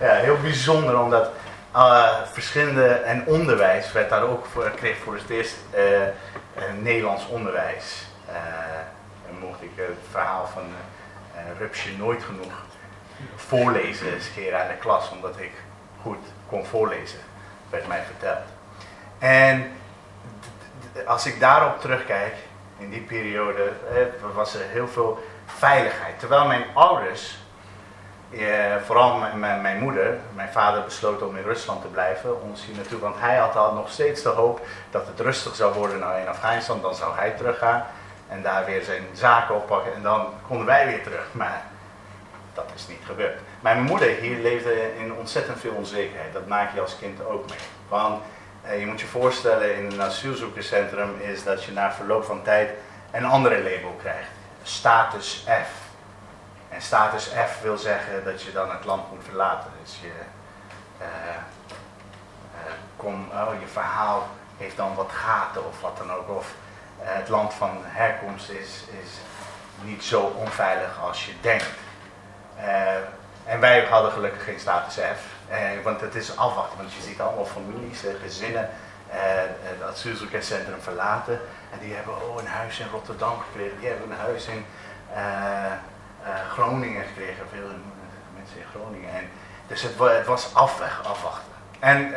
Ja, 0.00 0.14
heel 0.14 0.36
bijzonder 0.42 1.00
omdat 1.00 1.30
uh, 1.76 2.08
verschillende, 2.32 2.86
en 2.86 3.26
onderwijs 3.26 3.92
werd 3.92 4.10
daar 4.10 4.22
ook 4.22 4.46
voor, 4.46 4.70
kreeg 4.70 4.96
voor 4.96 5.14
het 5.14 5.30
eerst 5.30 5.56
uh, 5.74 5.80
Nederlands 6.80 7.26
onderwijs. 7.28 8.06
en 9.28 9.38
mocht 9.40 9.62
ik 9.62 9.70
het 9.74 9.98
verhaal 10.10 10.48
van 10.54 10.62
Rupsje 11.58 11.88
nooit 11.98 12.22
genoeg 12.22 12.52
voorlezen 13.36 14.12
eens 14.12 14.32
keer 14.34 14.56
aan 14.56 14.68
de 14.68 14.76
klas, 14.76 15.10
omdat 15.10 15.38
ik 15.38 15.52
goed 16.02 16.24
kon 16.48 16.66
voorlezen, 16.66 17.18
werd 17.70 17.86
mij 17.86 18.02
verteld. 18.02 18.44
En 19.18 19.72
als 21.06 21.26
ik 21.26 21.40
daarop 21.40 21.80
terugkijk, 21.80 22.34
in 22.78 22.90
die 22.90 23.00
periode, 23.00 23.72
eh, 23.94 24.34
was 24.34 24.54
er 24.54 24.60
heel 24.68 24.88
veel 24.88 25.24
veiligheid. 25.46 26.18
Terwijl 26.18 26.46
mijn 26.46 26.64
ouders, 26.74 27.38
eh, 28.30 28.76
vooral 28.84 29.18
mijn, 29.34 29.78
moeder, 29.78 30.18
mijn 30.34 30.52
vader 30.52 30.84
besloot 30.84 31.22
om 31.22 31.36
in 31.36 31.42
Rusland 31.42 31.82
te 31.82 31.88
blijven, 31.88 32.42
ons 32.42 32.64
hier 32.64 32.76
naartoe, 32.76 32.98
want 32.98 33.14
hij 33.18 33.36
had 33.36 33.56
al 33.56 33.74
nog 33.74 33.90
steeds 33.90 34.22
de 34.22 34.28
hoop 34.28 34.60
dat 34.90 35.06
het 35.06 35.20
rustig 35.20 35.54
zou 35.54 35.74
worden 35.74 35.98
nou 35.98 36.20
in 36.20 36.28
Afghanistan, 36.28 36.80
dan 36.80 36.94
zou 36.94 37.16
hij 37.16 37.30
teruggaan 37.30 37.84
en 38.28 38.42
daar 38.42 38.64
weer 38.64 38.82
zijn 38.82 39.02
zaken 39.12 39.54
oppakken 39.54 39.94
en 39.94 40.02
dan 40.02 40.26
konden 40.46 40.66
wij 40.66 40.86
weer 40.86 41.02
terug. 41.02 41.28
Maar 41.32 41.62
dat 42.54 42.70
is 42.74 42.86
niet 42.88 43.04
gebeurd. 43.04 43.40
Mijn 43.60 43.82
moeder 43.82 44.08
hier 44.08 44.38
leefde 44.38 44.96
in 44.98 45.14
ontzettend 45.14 45.60
veel 45.60 45.72
onzekerheid. 45.72 46.32
Dat 46.32 46.46
maak 46.46 46.74
je 46.74 46.80
als 46.80 46.98
kind 46.98 47.24
ook 47.24 47.48
mee. 47.48 47.58
Want 47.88 48.22
eh, 48.62 48.80
je 48.80 48.86
moet 48.86 49.00
je 49.00 49.06
voorstellen 49.06 49.76
in 49.76 49.84
een 49.84 50.02
asielzoekerscentrum 50.02 51.20
is 51.20 51.44
dat 51.44 51.64
je 51.64 51.72
na 51.72 51.92
verloop 51.92 52.24
van 52.24 52.42
tijd 52.42 52.70
een 53.10 53.24
andere 53.24 53.62
label 53.62 53.96
krijgt. 54.00 54.28
Status 54.62 55.44
F. 55.46 55.70
En 56.68 56.82
status 56.82 57.24
F 57.24 57.62
wil 57.62 57.78
zeggen 57.78 58.24
dat 58.24 58.42
je 58.42 58.52
dan 58.52 58.70
het 58.70 58.84
land 58.84 59.10
moet 59.10 59.24
verlaten. 59.24 59.70
Dus 59.82 59.98
je, 60.00 60.12
uh, 61.00 61.06
uh, 62.54 62.72
kom, 62.96 63.28
oh, 63.30 63.52
je 63.60 63.66
verhaal 63.66 64.28
heeft 64.58 64.76
dan 64.76 64.94
wat 64.94 65.10
gaten 65.12 65.66
of 65.66 65.80
wat 65.80 65.96
dan 65.96 66.12
ook. 66.12 66.28
Of 66.28 66.54
het 66.98 67.28
land 67.28 67.54
van 67.54 67.70
herkomst 67.82 68.50
is, 68.50 68.84
is 69.02 69.10
niet 69.84 70.04
zo 70.04 70.20
onveilig 70.20 71.00
als 71.02 71.26
je 71.26 71.32
denkt. 71.40 71.70
En 73.44 73.60
wij 73.60 73.84
hadden 73.84 74.12
gelukkig 74.12 74.44
geen 74.44 74.60
status 74.60 74.94
F. 74.94 75.32
Eh, 75.52 75.82
want 75.82 76.00
het 76.00 76.14
is 76.14 76.36
afwachten, 76.36 76.78
want 76.78 76.92
je 76.92 77.02
ziet 77.02 77.20
allemaal 77.20 77.44
families, 77.44 78.04
eh, 78.04 78.12
gezinnen 78.22 78.68
eh, 79.10 79.18
het 79.62 79.82
asielzoekerscentrum 79.90 80.80
verlaten. 80.80 81.40
En 81.72 81.78
die 81.80 81.94
hebben 81.94 82.14
oh, 82.14 82.40
een 82.40 82.46
huis 82.46 82.78
in 82.78 82.86
Rotterdam 82.92 83.40
gekregen, 83.40 83.78
die 83.78 83.88
hebben 83.88 84.10
een 84.10 84.16
huis 84.16 84.46
in 84.46 84.64
Groningen 86.52 87.04
gekregen, 87.04 87.44
veel 87.52 87.68
mensen 88.36 88.56
in 88.56 88.66
Groningen. 88.74 89.14
En, 89.14 89.28
dus 89.66 89.82
het, 89.82 89.98
het 89.98 90.26
was 90.26 90.54
afweg, 90.54 91.04
afwachten. 91.04 91.52
En 91.78 92.14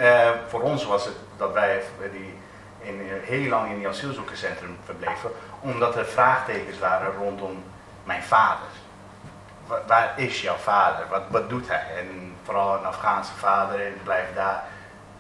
voor 0.48 0.62
ons 0.62 0.86
was 0.86 1.06
het 1.06 1.16
dat 1.38 1.54
wij 1.54 1.82
die 2.12 2.40
in, 2.80 3.02
heel 3.24 3.50
lang 3.50 3.72
in 3.72 3.78
die 3.78 3.88
asielzoekerscentrum 3.88 4.78
verbleven, 4.86 5.32
omdat 5.60 5.96
er 5.96 6.06
vraagtekens 6.06 6.80
waren 6.80 7.16
rondom 7.16 7.64
mijn 8.04 8.24
vader. 8.24 8.68
Waar 9.88 10.14
is 10.16 10.42
jouw 10.42 10.56
vader? 10.56 11.08
Wat, 11.10 11.22
wat 11.30 11.50
doet 11.50 11.68
hij? 11.68 11.84
En 11.98 12.36
vooral 12.44 12.78
een 12.78 12.86
Afghaanse 12.86 13.34
vader 13.34 13.86
en 13.86 13.94
blijf 14.04 14.34
daar. 14.36 14.64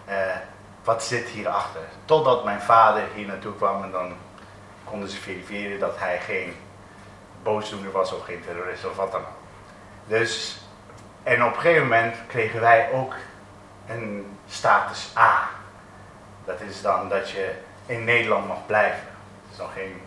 Uh, 0.10 0.36
wat 0.84 1.04
zit 1.04 1.28
hierachter? 1.28 1.82
Totdat 2.06 2.44
mijn 2.44 2.62
vader 2.62 3.04
hier 3.14 3.25
naartoe 3.25 3.56
kwam 3.56 3.84
en 3.84 3.92
dan 3.92 4.14
konden 4.84 5.10
ze 5.10 5.18
verifiëren 5.18 5.80
dat 5.80 6.00
hij 6.00 6.20
geen 6.20 6.56
boosdoener 7.44 7.92
was 7.92 8.14
of 8.14 8.25
geen 8.25 8.44
terrorist 8.46 8.86
of 8.86 8.96
wat 8.96 9.12
dan 9.12 9.22
ook. 9.22 9.28
Dus, 10.06 10.62
en 11.24 11.44
op 11.44 11.54
een 11.54 11.62
gegeven 11.62 11.84
moment 11.84 12.16
kregen 12.28 12.62
wij 12.62 12.92
ook 12.92 13.14
een 13.88 14.38
status 14.48 15.14
A. 15.18 15.50
Dat 16.46 16.62
is 16.62 16.82
dan 16.82 17.10
dat 17.10 17.30
je 17.30 17.54
in 17.86 18.04
Nederland 18.04 18.48
mag 18.48 18.66
blijven. 18.66 19.08
Het 19.44 19.52
is 19.52 19.58
nog 19.58 19.74
geen, 19.74 20.02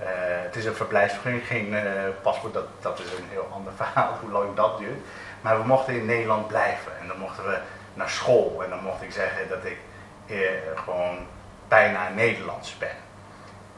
uh, 0.00 0.08
het 0.42 0.56
is 0.56 0.64
een 0.64 0.74
verblijfsvergunning, 0.74 1.46
geen 1.46 1.72
uh, 1.72 1.82
paspoort, 2.22 2.52
dat, 2.52 2.66
dat 2.80 2.98
is 2.98 3.04
een 3.04 3.28
heel 3.30 3.48
ander 3.52 3.72
verhaal, 3.82 4.18
hoe 4.20 4.30
lang 4.30 4.54
dat 4.54 4.78
duurt. 4.78 5.00
Maar 5.40 5.58
we 5.58 5.66
mochten 5.66 5.94
in 5.94 6.06
Nederland 6.06 6.46
blijven 6.46 6.92
en 7.00 7.06
dan 7.06 7.18
mochten 7.18 7.44
we 7.44 7.58
naar 7.94 8.08
school 8.08 8.62
en 8.64 8.70
dan 8.70 8.82
mocht 8.82 9.02
ik 9.02 9.12
zeggen 9.12 9.48
dat 9.48 9.64
ik 9.64 9.78
eh, 10.26 10.78
gewoon 10.84 11.26
bijna 11.68 12.08
Nederlands 12.08 12.78
ben. 12.78 12.96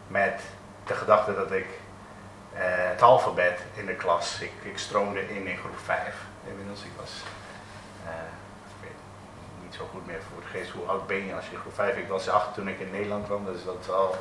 Met 0.06 0.40
de 0.86 0.94
gedachte 0.94 1.34
dat 1.34 1.52
ik 1.52 1.66
eh, 2.52 2.62
het 2.64 3.02
alfabet 3.02 3.60
in 3.74 3.86
de 3.86 3.94
klas, 3.94 4.40
ik, 4.40 4.52
ik 4.62 4.78
stroomde 4.78 5.28
in 5.28 5.46
in 5.46 5.56
groep 5.56 5.78
5 5.84 6.14
inmiddels. 6.48 6.82
Ik 6.82 6.92
was 7.00 7.10
niet 9.62 9.74
zo 9.74 9.88
goed 9.92 10.06
meer 10.06 10.20
voor 10.32 10.42
de 10.42 10.58
geest. 10.58 10.70
Hoe 10.70 10.86
oud 10.86 11.06
ben 11.06 11.26
je 11.26 11.34
als 11.34 11.48
je 11.50 11.56
groep 11.56 11.74
5? 11.74 11.96
Ik 11.96 12.08
was 12.08 12.28
8 12.28 12.54
toen 12.54 12.68
ik 12.68 12.80
in 12.80 12.90
Nederland 12.90 13.26
kwam, 13.26 13.44
dus 13.44 13.64
dat 13.64 13.76
is 13.80 13.90
al 13.90 14.16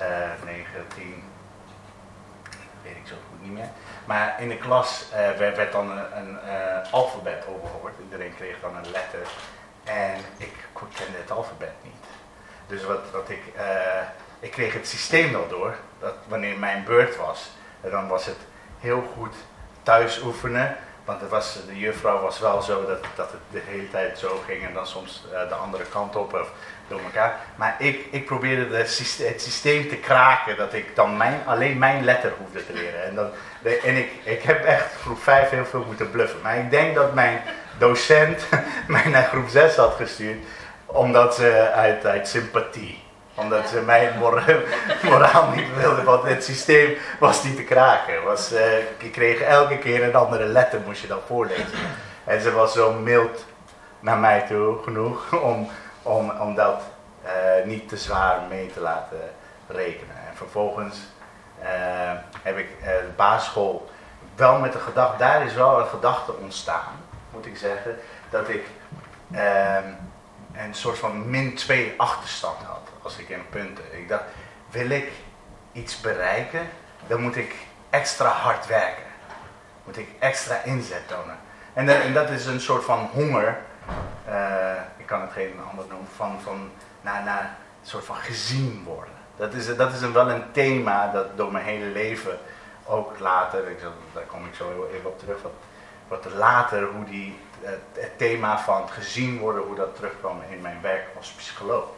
uh, 0.00 0.44
9, 0.44 0.64
10, 0.94 1.22
weet 2.82 2.96
ik 2.96 3.06
zo 3.06 3.14
goed 3.30 3.42
niet 3.42 3.52
meer. 3.52 3.68
Maar 4.04 4.40
in 4.40 4.48
de 4.48 4.56
klas 4.56 5.06
uh, 5.12 5.30
werd, 5.38 5.72
dan 5.72 5.90
een, 5.90 6.16
een 6.16 6.38
uh, 6.44 6.92
alfabet 6.92 7.44
overgehoord. 7.48 7.94
Iedereen 8.02 8.34
kreeg 8.36 8.56
dan 8.60 8.76
een 8.76 8.90
letter. 8.90 9.26
En 9.84 10.20
ik 10.36 10.52
kende 10.74 11.18
het 11.18 11.30
alfabet 11.30 11.72
niet. 11.82 12.04
Dus 12.66 12.84
wat, 12.84 13.10
wat 13.12 13.30
ik, 13.30 13.42
ik 14.40 14.50
kreeg 14.50 14.72
het 14.72 14.88
systeem 14.88 15.32
wel 15.32 15.48
door. 15.48 15.74
Dat 15.98 16.14
wanneer 16.28 16.58
mijn 16.58 16.84
beurt 16.84 17.16
was, 17.16 17.50
dan 17.80 18.08
was 18.08 18.26
het 18.26 18.38
heel 18.80 19.02
goed 19.16 19.34
thuis 19.82 20.22
oefenen. 20.22 20.76
Want 21.04 21.20
het 21.20 21.30
was, 21.30 21.58
de 21.66 21.78
juffrouw 21.78 22.20
was 22.20 22.38
wel 22.38 22.62
zo 22.62 22.86
dat, 22.86 23.04
dat 23.14 23.30
het 23.30 23.40
de 23.50 23.60
hele 23.64 23.90
tijd 23.90 24.18
zo 24.18 24.42
ging 24.46 24.66
en 24.66 24.74
dan 24.74 24.86
soms 24.86 25.24
uh, 25.32 25.48
de 25.48 25.54
andere 25.54 25.84
kant 25.84 26.16
op 26.16 26.32
of 26.32 26.50
door 26.88 27.00
elkaar. 27.00 27.40
Maar 27.56 27.76
ik, 27.78 28.06
ik 28.10 28.26
probeerde 28.26 28.68
de, 28.68 28.76
het 29.24 29.42
systeem 29.42 29.88
te 29.88 29.96
kraken 29.96 30.56
dat 30.56 30.72
ik 30.74 30.96
dan 30.96 31.16
mijn, 31.16 31.40
alleen 31.46 31.78
mijn 31.78 32.04
letter 32.04 32.32
hoefde 32.38 32.66
te 32.66 32.72
leren. 32.72 33.04
En, 33.04 33.14
dan, 33.14 33.30
en 33.84 33.96
ik, 33.96 34.10
ik 34.22 34.42
heb 34.42 34.64
echt 34.64 34.94
groep 34.94 35.22
5 35.22 35.50
heel 35.50 35.66
veel 35.66 35.84
moeten 35.86 36.10
bluffen. 36.10 36.40
Maar 36.42 36.58
ik 36.58 36.70
denk 36.70 36.94
dat 36.94 37.14
mijn 37.14 37.42
docent 37.78 38.46
mij 38.86 39.08
naar 39.08 39.24
groep 39.24 39.48
6 39.48 39.76
had 39.76 39.94
gestuurd 39.94 40.38
omdat 40.86 41.34
ze 41.34 41.70
uit, 41.74 42.06
uit 42.06 42.28
sympathie 42.28 43.02
omdat 43.34 43.68
ze 43.68 43.80
mijn 43.80 44.18
moraal 45.02 45.48
niet 45.48 45.74
wilden, 45.76 46.04
want 46.04 46.22
het 46.22 46.44
systeem 46.44 46.96
was 47.18 47.44
niet 47.44 47.56
te 47.56 47.64
kraken. 47.64 48.24
Was, 48.24 48.52
uh, 48.52 48.78
je 48.78 49.10
kreeg 49.10 49.40
elke 49.40 49.78
keer 49.78 50.02
een 50.02 50.14
andere 50.14 50.46
letter, 50.46 50.80
moest 50.86 51.00
je 51.00 51.06
dan 51.06 51.20
voorlezen. 51.26 51.66
En 52.24 52.40
ze 52.40 52.52
was 52.52 52.72
zo 52.72 52.92
mild 52.92 53.44
naar 54.00 54.18
mij 54.18 54.40
toe 54.48 54.82
genoeg 54.82 55.42
om, 55.42 55.68
om, 56.02 56.30
om 56.30 56.54
dat 56.54 56.82
uh, 57.24 57.30
niet 57.64 57.88
te 57.88 57.96
zwaar 57.96 58.40
mee 58.48 58.72
te 58.72 58.80
laten 58.80 59.20
rekenen. 59.66 60.16
En 60.28 60.36
vervolgens 60.36 60.98
heb 62.42 62.58
ik 62.58 62.68
de 62.82 63.08
basisschool 63.16 63.90
wel 64.36 64.58
met 64.58 64.72
de 64.72 64.78
gedachte, 64.78 65.18
daar 65.18 65.44
is 65.44 65.54
wel 65.54 65.80
een 65.80 65.86
gedachte 65.86 66.32
ontstaan, 66.34 66.92
moet 67.30 67.46
ik 67.46 67.56
zeggen, 67.56 67.96
dat 68.30 68.48
ik 68.48 68.64
een 70.52 70.74
soort 70.74 70.98
van 70.98 71.30
min 71.30 71.54
2 71.54 71.94
achterstand 71.96 72.58
had 72.66 72.79
als 73.02 73.18
ik 73.18 73.28
in 73.28 73.48
punten. 73.50 73.84
Ik 73.92 74.08
dacht, 74.08 74.24
wil 74.70 74.90
ik 74.90 75.10
iets 75.72 76.00
bereiken, 76.00 76.68
dan 77.06 77.20
moet 77.20 77.36
ik 77.36 77.54
extra 77.90 78.28
hard 78.28 78.66
werken. 78.66 79.04
Moet 79.84 79.96
ik 79.96 80.08
extra 80.18 80.62
inzet 80.62 81.08
tonen. 81.08 81.38
En, 81.72 81.86
dat, 81.86 81.96
en 81.96 82.14
dat 82.14 82.30
is 82.30 82.46
een 82.46 82.60
soort 82.60 82.84
van 82.84 83.08
honger, 83.12 83.58
uh, 84.28 84.72
ik 84.96 85.06
kan 85.06 85.20
het 85.20 85.32
geen 85.32 85.54
ander 85.70 85.84
noemen, 85.88 86.08
van, 86.16 86.40
van 86.40 86.70
naar, 87.00 87.22
naar 87.24 87.56
een 87.82 87.88
soort 87.88 88.04
van 88.04 88.16
gezien 88.16 88.82
worden. 88.84 89.14
Dat 89.36 89.54
is, 89.54 89.76
dat 89.76 89.92
is 89.92 90.00
een, 90.02 90.12
wel 90.12 90.30
een 90.30 90.52
thema 90.52 91.12
dat 91.12 91.36
door 91.36 91.52
mijn 91.52 91.64
hele 91.64 91.86
leven, 91.86 92.38
ook 92.84 93.18
later, 93.18 93.68
ik, 93.68 93.78
daar 94.12 94.22
kom 94.22 94.46
ik 94.46 94.54
zo 94.54 94.88
even 94.92 95.10
op 95.10 95.18
terug, 95.18 95.42
wat, 95.42 95.52
wat 96.08 96.32
later, 96.34 96.84
hoe 96.84 97.04
die, 97.04 97.38
het, 97.60 97.80
het 97.92 98.18
thema 98.18 98.58
van 98.58 98.88
gezien 98.88 99.38
worden, 99.38 99.62
hoe 99.62 99.74
dat 99.74 99.96
terugkwam 99.96 100.40
in 100.50 100.60
mijn 100.60 100.78
werk 100.80 101.06
als 101.16 101.30
psycholoog. 101.30 101.88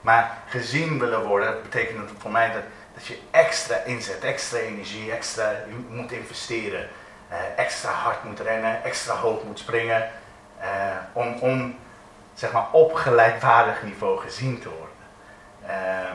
Maar 0.00 0.38
gezien 0.46 0.98
willen 0.98 1.26
worden, 1.26 1.62
betekent 1.62 2.10
voor 2.18 2.30
mij 2.30 2.52
dat, 2.52 2.62
dat 2.94 3.06
je 3.06 3.18
extra 3.30 3.76
inzet, 3.76 4.24
extra 4.24 4.58
energie, 4.58 5.12
extra 5.12 5.52
moet 5.88 6.12
investeren. 6.12 6.88
Uh, 7.30 7.36
extra 7.56 7.90
hard 7.90 8.24
moet 8.24 8.40
rennen, 8.40 8.84
extra 8.84 9.14
hoog 9.14 9.42
moet 9.42 9.58
springen. 9.58 10.10
Uh, 10.60 10.66
om, 11.12 11.34
om 11.40 11.78
zeg 12.34 12.52
maar 12.52 12.66
op 12.72 12.94
gelijkwaardig 12.94 13.82
niveau 13.82 14.18
gezien 14.18 14.60
te 14.60 14.68
worden. 14.68 14.96
Uh, 15.64 16.10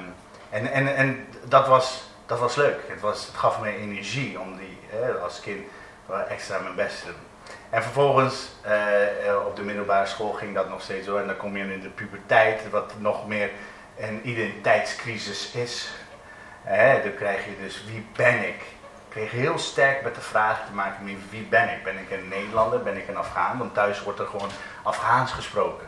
en 0.50 0.72
en, 0.72 0.96
en 0.96 1.28
dat, 1.44 1.68
was, 1.68 2.04
dat 2.25 2.40
was 2.40 2.56
leuk. 2.56 2.80
Het, 2.88 3.02
was, 3.02 3.25
het 3.25 3.36
gaf 3.36 3.60
me 3.60 3.78
energie 3.78 4.40
om 4.40 4.58
die 4.58 4.78
als 5.24 5.40
kind 5.40 5.66
extra 6.28 6.60
mijn 6.60 6.75
best 6.75 7.00
te 7.00 7.06
doen. 7.06 7.16
En 7.70 7.84
vervolgens 7.84 8.52
uh, 8.66 9.46
op 9.46 9.56
de 9.56 9.62
middelbare 9.62 10.06
school 10.06 10.32
ging 10.32 10.56
dat 10.56 10.69
nog 10.69 10.82
steeds 10.82 11.06
door. 11.06 11.19
En 11.19 11.28
dan 11.28 11.38
kom 11.38 11.58
je 11.58 11.74
in 11.74 11.82
de 11.82 11.89
puberteit, 11.89 12.69
wat 12.69 12.93
nog 12.98 13.28
meer 13.28 13.50
een 13.97 14.29
identiteitscrisis 14.29 15.51
is. 15.51 15.89
dan 17.03 17.15
krijg 17.15 17.45
je 17.45 17.58
dus 17.62 17.84
wie 17.86 18.08
ben 18.15 18.39
ik? 18.47 18.62
Ik 19.08 19.19
kreeg 19.19 19.32
heel 19.32 19.58
sterk 19.58 20.03
met 20.03 20.15
de 20.15 20.21
vraag 20.21 20.65
te 20.65 20.71
maken 20.71 21.03
met 21.03 21.29
wie 21.29 21.43
ben 21.43 21.69
ik? 21.69 21.84
Ben 21.84 21.97
ik 21.97 22.12
een 22.12 22.27
Nederlander? 22.27 22.84
Ben 22.84 22.97
ik 22.97 23.08
een 23.08 23.17
Afghaan? 23.17 23.58
Want 23.58 23.73
thuis 23.73 24.03
wordt 24.03 24.19
er 24.19 24.27
gewoon 24.27 24.49
Afghaans 24.84 25.32
gesproken. 25.32 25.88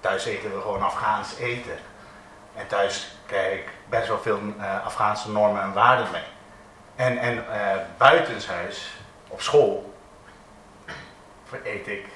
Thuis 0.00 0.24
eten 0.24 0.54
we 0.54 0.60
gewoon 0.60 0.82
Afghaans 0.82 1.36
eten. 1.38 1.76
En 2.54 2.66
thuis 2.66 3.16
krijg 3.26 3.58
ik 3.58 3.68
best 3.88 4.08
wel 4.08 4.18
veel 4.18 4.40
uh, 4.58 4.86
Afghaanse 4.86 5.30
normen 5.30 5.62
en 5.62 5.72
waarden 5.72 6.06
mee. 6.12 6.24
En, 6.96 7.18
en 7.18 7.34
uh, 7.36 7.76
buitenshuis, 7.96 8.90
op 9.28 9.40
school, 9.40 9.94
eet 11.64 11.86
ik 11.86 12.06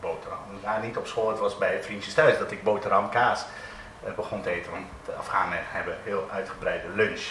boterham. 0.00 0.38
Nou, 0.62 0.82
niet 0.82 0.96
op 0.96 1.06
school, 1.06 1.28
het 1.28 1.38
was 1.38 1.58
bij 1.58 1.82
vriendjes 1.82 2.14
thuis 2.14 2.38
dat 2.38 2.50
ik 2.50 2.62
boterham 2.62 3.08
kaas 3.08 3.44
begon 4.16 4.42
te 4.42 4.50
eten. 4.50 4.72
Want 4.72 4.86
de 5.04 5.12
Afghanen 5.12 5.58
hebben 5.62 5.96
heel 6.04 6.28
uitgebreide 6.32 6.88
lunch. 6.94 7.24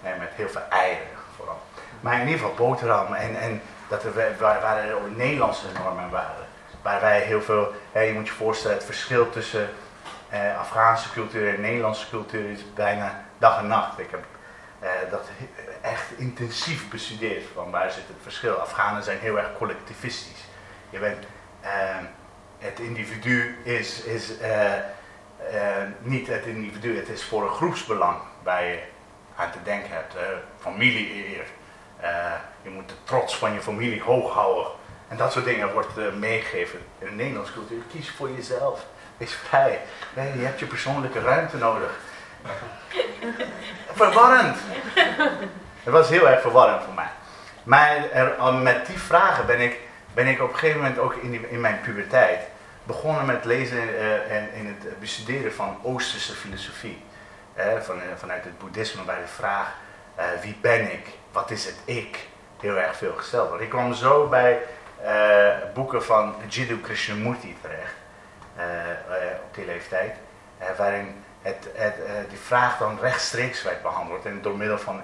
met 0.00 0.30
heel 0.34 0.48
veel 0.48 0.68
eieren 0.70 1.06
vooral. 1.36 1.62
Maar 2.00 2.14
in 2.14 2.26
ieder 2.26 2.38
geval 2.38 2.54
boterham. 2.54 3.14
En, 3.14 3.40
en 3.40 3.62
dat 3.88 4.04
er 4.04 4.14
er 4.88 4.94
ook 4.94 5.16
Nederlandse 5.16 5.66
normen 5.78 6.10
waren. 6.10 6.46
Waar 6.82 7.00
wij 7.00 7.20
heel 7.20 7.42
veel, 7.42 7.72
je 7.92 8.12
moet 8.14 8.26
je 8.26 8.32
voorstellen, 8.32 8.76
het 8.76 8.86
verschil 8.86 9.30
tussen 9.30 9.68
Afghaanse 10.58 11.12
cultuur 11.12 11.54
en 11.54 11.60
Nederlandse 11.60 12.08
cultuur 12.08 12.50
is 12.50 12.74
bijna 12.74 13.24
dag 13.38 13.58
en 13.58 13.66
nacht. 13.66 13.98
Ik 13.98 14.10
heb 14.10 14.24
eh, 14.84 14.90
dat 15.10 15.28
echt 15.80 16.10
intensief 16.16 16.90
bestudeerd. 16.90 17.44
Van 17.54 17.70
waar 17.70 17.90
zit 17.90 18.06
het 18.06 18.16
verschil? 18.22 18.54
Afghanen 18.54 19.02
zijn 19.02 19.18
heel 19.18 19.38
erg 19.38 19.52
collectivistisch. 19.58 20.44
Je 20.90 20.98
bent, 20.98 21.24
eh, 21.60 21.70
het 22.58 22.78
individu 22.78 23.58
is, 23.62 24.00
is 24.02 24.38
eh, 24.38 24.72
niet 26.02 26.26
het 26.26 26.44
individu, 26.44 26.96
het 26.96 27.08
is 27.08 27.24
voor 27.24 27.42
een 27.42 27.54
groepsbelang 27.54 28.16
waar 28.42 28.64
je 28.64 28.78
aan 29.36 29.50
te 29.50 29.58
denken 29.62 29.90
hebt. 29.90 30.14
Uh, 30.14 30.20
familie-eer. 30.60 31.44
Uh, 32.02 32.32
je 32.62 32.70
moet 32.70 32.88
de 32.88 32.94
trots 33.04 33.36
van 33.36 33.52
je 33.52 33.60
familie 33.60 34.02
hoog 34.02 34.32
houden. 34.32 34.66
En 35.08 35.16
dat 35.16 35.32
soort 35.32 35.44
dingen 35.44 35.72
wordt 35.72 35.98
uh, 35.98 36.12
meegegeven 36.12 36.78
in 36.98 37.06
de 37.06 37.12
Nederlandse 37.12 37.52
cultuur. 37.52 37.82
Kies 37.90 38.10
voor 38.10 38.30
jezelf. 38.30 38.86
Wees 39.16 39.32
vrij. 39.32 39.80
Nee, 40.14 40.38
je 40.38 40.44
hebt 40.44 40.58
je 40.58 40.66
persoonlijke 40.66 41.20
ruimte 41.20 41.56
nodig. 41.56 41.90
verwarrend. 44.02 44.56
Het 45.82 45.92
was 45.92 46.08
heel 46.08 46.28
erg 46.28 46.40
verwarrend 46.40 46.82
voor 46.84 46.94
mij. 46.94 47.10
Maar 47.62 48.10
er, 48.10 48.54
met 48.54 48.86
die 48.86 48.98
vragen 48.98 49.46
ben 49.46 49.60
ik, 49.60 49.78
ben 50.14 50.26
ik 50.26 50.42
op 50.42 50.52
een 50.52 50.58
gegeven 50.58 50.80
moment 50.80 50.98
ook 50.98 51.14
in, 51.14 51.50
in 51.50 51.60
mijn 51.60 51.80
puberteit 51.80 52.40
begonnen 52.84 53.26
met 53.26 53.44
lezen 53.44 53.88
uh, 53.88 54.36
en 54.36 54.52
in 54.52 54.66
het 54.66 55.00
bestuderen 55.00 55.52
van 55.52 55.78
Oosterse 55.82 56.32
filosofie. 56.32 57.02
van, 57.80 57.96
uh, 57.96 58.02
vanuit 58.16 58.44
het 58.44 58.58
boeddhisme, 58.58 59.02
bij 59.02 59.20
de 59.20 59.26
vraag 59.26 59.74
wie 60.42 60.56
ben 60.60 60.92
ik, 60.92 61.06
wat 61.32 61.50
is 61.50 61.64
het 61.64 61.76
ik, 61.84 62.28
heel 62.60 62.76
erg 62.76 62.96
veel 62.96 63.14
gesteld 63.14 63.48
wordt. 63.48 63.62
Ik 63.62 63.70
kwam 63.70 63.94
zo 63.94 64.28
bij 64.28 64.58
boeken 65.74 66.04
van 66.04 66.34
Jiddu 66.48 66.80
Krishnamurti 66.80 67.56
terecht, 67.60 67.94
op 69.44 69.54
die 69.54 69.64
leeftijd, 69.64 70.14
waarin 70.76 71.24
het, 71.42 71.68
het, 71.74 71.94
die 72.28 72.38
vraag 72.38 72.78
dan 72.78 72.98
rechtstreeks 73.00 73.62
werd 73.62 73.82
behandeld. 73.82 74.24
En 74.24 74.42
door 74.42 74.56
middel 74.56 74.78
van 74.78 75.02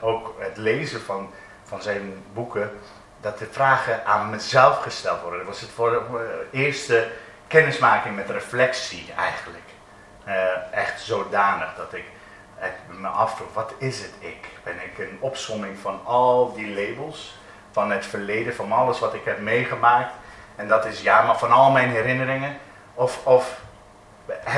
ook 0.00 0.34
het 0.38 0.56
lezen 0.56 1.00
van, 1.00 1.30
van 1.64 1.82
zijn 1.82 2.22
boeken 2.32 2.70
dat 3.24 3.38
de 3.38 3.48
vragen 3.50 4.06
aan 4.06 4.30
mezelf 4.30 4.82
gesteld 4.82 5.20
worden. 5.20 5.38
Dat 5.38 5.48
was 5.48 5.60
het 5.60 5.70
voor 5.70 5.90
de 5.90 6.46
eerste 6.50 7.08
kennismaking 7.46 8.16
met 8.16 8.30
reflectie 8.30 9.12
eigenlijk. 9.16 9.64
Uh, 10.26 10.34
echt 10.70 11.00
zodanig 11.00 11.74
dat 11.76 11.92
ik 11.92 12.04
me 12.86 13.08
afvroeg, 13.08 13.54
wat 13.54 13.74
is 13.78 14.00
het 14.00 14.12
ik? 14.18 14.48
Ben 14.62 14.74
ik 14.74 14.98
een 14.98 15.18
opsomming 15.20 15.78
van 15.78 16.00
al 16.04 16.54
die 16.54 16.74
labels, 16.74 17.38
van 17.70 17.90
het 17.90 18.06
verleden, 18.06 18.54
van 18.54 18.72
alles 18.72 18.98
wat 18.98 19.14
ik 19.14 19.24
heb 19.24 19.40
meegemaakt? 19.40 20.12
En 20.56 20.68
dat 20.68 20.84
is 20.84 21.02
ja, 21.02 21.22
maar 21.22 21.38
van 21.38 21.52
al 21.52 21.70
mijn 21.70 21.90
herinneringen? 21.90 22.58
Of, 22.94 23.26
of 23.26 23.60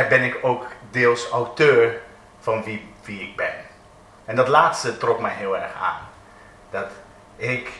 ben 0.08 0.22
ik 0.22 0.38
ook 0.42 0.66
deels 0.90 1.28
auteur 1.30 2.00
van 2.38 2.64
wie, 2.64 2.94
wie 3.04 3.20
ik 3.20 3.36
ben? 3.36 3.54
En 4.24 4.36
dat 4.36 4.48
laatste 4.48 4.96
trok 4.96 5.20
mij 5.20 5.34
heel 5.34 5.56
erg 5.56 5.72
aan. 5.82 6.08
Dat 6.70 6.90
ik 7.36 7.70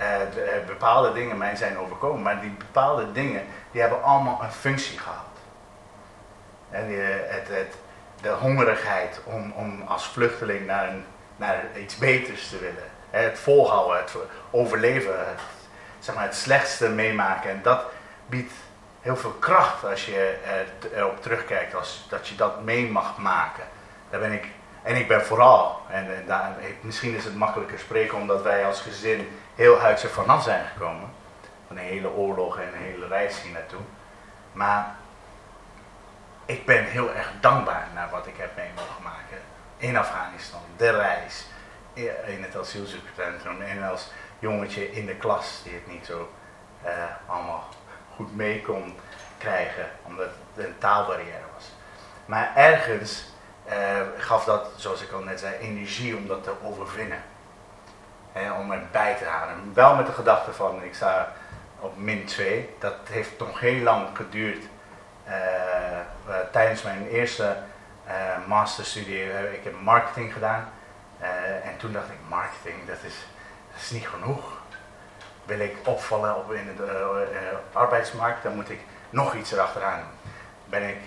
uh, 0.00 0.66
bepaalde 0.66 1.12
dingen 1.12 1.38
mij 1.38 1.56
zijn 1.56 1.78
overkomen. 1.78 2.22
Maar 2.22 2.40
die 2.40 2.50
bepaalde 2.50 3.12
dingen, 3.12 3.42
die 3.70 3.80
hebben 3.80 4.02
allemaal 4.02 4.40
een 4.42 4.52
functie 4.52 4.98
gehad. 4.98 5.24
En 6.70 6.84
het, 7.28 7.48
het, 7.48 7.74
de 8.20 8.28
hongerigheid 8.28 9.20
om, 9.24 9.52
om 9.56 9.82
als 9.82 10.06
vluchteling 10.06 10.66
naar, 10.66 10.88
een, 10.88 11.04
naar 11.36 11.64
iets 11.78 11.96
beters 11.96 12.48
te 12.48 12.58
willen. 12.58 12.84
Het 13.10 13.38
volhouden, 13.38 13.98
het 13.98 14.14
overleven, 14.50 15.18
het, 15.18 15.40
zeg 15.98 16.14
maar 16.14 16.24
het 16.24 16.34
slechtste 16.34 16.88
meemaken. 16.88 17.50
En 17.50 17.60
dat 17.62 17.84
biedt 18.26 18.52
heel 19.00 19.16
veel 19.16 19.30
kracht 19.38 19.84
als 19.84 20.06
je 20.06 20.36
erop 20.94 21.22
terugkijkt, 21.22 21.74
als, 21.74 22.06
dat 22.08 22.28
je 22.28 22.34
dat 22.34 22.62
mee 22.62 22.90
mag 22.90 23.16
maken. 23.16 23.64
Daar 24.10 24.20
ben 24.20 24.32
ik, 24.32 24.46
en 24.82 24.96
ik 24.96 25.08
ben 25.08 25.24
vooral, 25.24 25.80
en, 25.88 26.06
misschien 26.80 27.14
is 27.14 27.24
het 27.24 27.34
makkelijker 27.34 27.78
spreken 27.78 28.18
omdat 28.18 28.42
wij 28.42 28.66
als 28.66 28.80
gezin 28.80 29.28
heel 29.54 29.78
huids 29.78 30.02
er 30.02 30.10
vanaf 30.10 30.42
zijn 30.42 30.66
gekomen. 30.66 31.10
Van 31.66 31.76
een 31.76 31.84
hele 31.84 32.10
oorlog 32.10 32.58
en 32.58 32.66
een 32.66 32.82
hele 32.82 33.06
reis 33.06 33.42
hier 33.42 33.52
naartoe. 33.52 33.80
Maar 34.52 34.94
ik 36.44 36.66
ben 36.66 36.84
heel 36.84 37.14
erg 37.14 37.32
dankbaar 37.40 37.88
naar 37.94 38.10
wat 38.10 38.26
ik 38.26 38.36
heb 38.36 38.56
mee 38.56 38.70
mogen 38.76 39.02
maken 39.02 39.38
in 39.76 39.96
Afghanistan. 39.96 40.60
De 40.76 40.90
reis 40.90 41.46
in 42.26 42.42
het 42.42 42.56
asielzoekerscentrum 42.56 43.60
en 43.60 43.82
als 43.90 44.10
jongetje 44.38 44.92
in 44.92 45.06
de 45.06 45.14
klas 45.14 45.60
die 45.64 45.72
het 45.72 45.86
niet 45.86 46.06
zo 46.06 46.30
uh, 46.84 46.90
allemaal 47.26 47.68
goed 48.16 48.36
mee 48.36 48.62
kon 48.62 48.94
krijgen, 49.38 49.90
omdat 50.02 50.28
het 50.54 50.64
een 50.64 50.78
taalbarrière 50.78 51.44
was. 51.54 51.64
Maar 52.26 52.52
ergens 52.54 53.29
gaf 54.16 54.44
dat, 54.44 54.66
zoals 54.76 55.02
ik 55.02 55.12
al 55.12 55.20
net 55.20 55.40
zei, 55.40 55.54
energie 55.54 56.16
om 56.16 56.26
dat 56.26 56.42
te 56.42 56.52
overwinnen. 56.62 57.22
Hè, 58.32 58.52
om 58.52 58.72
erbij 58.72 59.14
te 59.14 59.24
halen. 59.24 59.72
Wel 59.74 59.94
met 59.94 60.06
de 60.06 60.12
gedachte 60.12 60.52
van, 60.52 60.82
ik 60.82 60.94
sta 60.94 61.32
op 61.80 61.96
min 61.96 62.24
2. 62.24 62.74
Dat 62.78 62.94
heeft 63.10 63.38
nog 63.38 63.60
heel 63.60 63.82
lang 63.82 64.06
geduurd. 64.16 64.64
Uh, 65.28 65.34
tijdens 66.52 66.82
mijn 66.82 67.06
eerste 67.08 67.56
masterstudie, 68.46 69.22
ik 69.52 69.64
heb 69.64 69.80
marketing 69.80 70.32
gedaan. 70.32 70.68
en 71.62 71.76
toen 71.76 71.92
dacht 71.92 72.08
ik, 72.08 72.28
marketing, 72.28 72.86
dat 72.86 72.96
is, 73.02 73.14
dat 73.72 73.80
is 73.80 73.90
niet 73.90 74.08
genoeg 74.08 74.60
wil 75.50 75.60
ik 75.60 75.76
opvallen 75.84 76.36
op 76.36 76.52
in 76.52 76.76
de 76.76 77.56
arbeidsmarkt, 77.72 78.42
dan 78.42 78.54
moet 78.54 78.70
ik 78.70 78.80
nog 79.10 79.34
iets 79.34 79.52
erachteraan 79.52 80.02
Ben 80.64 80.88
ik, 80.88 80.98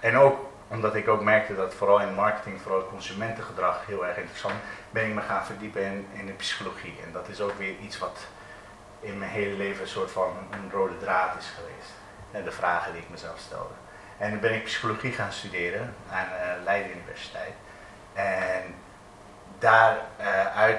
en 0.00 0.16
ook 0.16 0.51
omdat 0.72 0.94
ik 0.94 1.08
ook 1.08 1.22
merkte 1.22 1.54
dat 1.54 1.74
vooral 1.74 2.00
in 2.00 2.14
marketing, 2.14 2.60
vooral 2.60 2.86
consumentengedrag 2.86 3.86
heel 3.86 4.06
erg 4.06 4.16
interessant, 4.16 4.54
ben 4.90 5.06
ik 5.06 5.14
me 5.14 5.20
gaan 5.20 5.44
verdiepen 5.44 5.82
in, 5.82 6.06
in 6.12 6.26
de 6.26 6.32
psychologie. 6.32 6.94
En 7.04 7.12
dat 7.12 7.28
is 7.28 7.40
ook 7.40 7.58
weer 7.58 7.74
iets 7.80 7.98
wat 7.98 8.18
in 9.00 9.18
mijn 9.18 9.30
hele 9.30 9.56
leven 9.56 9.82
een 9.82 9.88
soort 9.88 10.10
van 10.10 10.32
een 10.50 10.70
rode 10.70 10.98
draad 10.98 11.38
is 11.38 11.52
geweest. 11.56 11.90
En 12.30 12.44
de 12.44 12.50
vragen 12.50 12.92
die 12.92 13.02
ik 13.02 13.10
mezelf 13.10 13.38
stelde. 13.38 13.74
En 14.18 14.30
dan 14.30 14.40
ben 14.40 14.54
ik 14.54 14.64
psychologie 14.64 15.12
gaan 15.12 15.32
studeren 15.32 15.94
aan 16.10 16.26
uh, 16.26 16.64
Leiden 16.64 16.92
Universiteit. 16.92 17.54
En 18.12 18.74
daaruit 19.58 20.78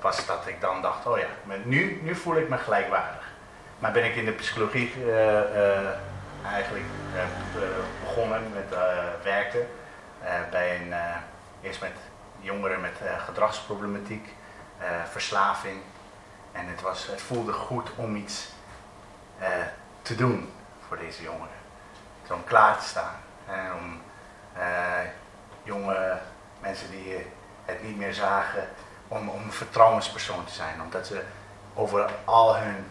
was 0.00 0.26
dat 0.26 0.46
ik 0.46 0.60
dan 0.60 0.82
dacht, 0.82 1.06
oh 1.06 1.18
ja, 1.18 1.26
nu, 1.64 2.00
nu 2.02 2.14
voel 2.14 2.36
ik 2.36 2.48
me 2.48 2.58
gelijkwaardig. 2.58 3.24
Maar 3.78 3.92
ben 3.92 4.04
ik 4.04 4.16
in 4.16 4.24
de 4.24 4.32
psychologie 4.32 4.92
uh, 4.96 5.06
uh, 5.06 5.88
eigenlijk 6.52 6.84
uh, 7.14 7.62
begonnen 8.00 8.42
met 8.54 8.78
werken. 9.22 9.66
bij 10.50 10.80
een, 10.80 10.94
eerst 11.62 11.80
met 11.80 11.92
jongeren 12.40 12.80
met 12.80 12.92
gedragsproblematiek, 13.18 14.28
verslaving. 15.10 15.80
En 16.52 16.66
het, 16.66 16.80
was, 16.80 17.06
het 17.06 17.20
voelde 17.20 17.52
goed 17.52 17.90
om 17.96 18.16
iets 18.16 18.48
te 20.02 20.14
doen 20.14 20.52
voor 20.88 20.98
deze 20.98 21.22
jongeren. 21.22 21.56
om 22.32 22.44
klaar 22.44 22.78
te 22.78 22.86
staan. 22.86 23.14
En 23.46 23.72
om 23.74 24.00
jonge 25.62 26.18
mensen 26.60 26.90
die 26.90 27.26
het 27.64 27.82
niet 27.82 27.96
meer 27.96 28.14
zagen, 28.14 28.68
om, 29.08 29.28
om 29.28 29.42
een 29.42 29.52
vertrouwenspersoon 29.52 30.44
te 30.44 30.52
zijn. 30.52 30.82
Omdat 30.82 31.06
ze 31.06 31.22
over 31.74 32.10
al 32.24 32.56
hun 32.56 32.86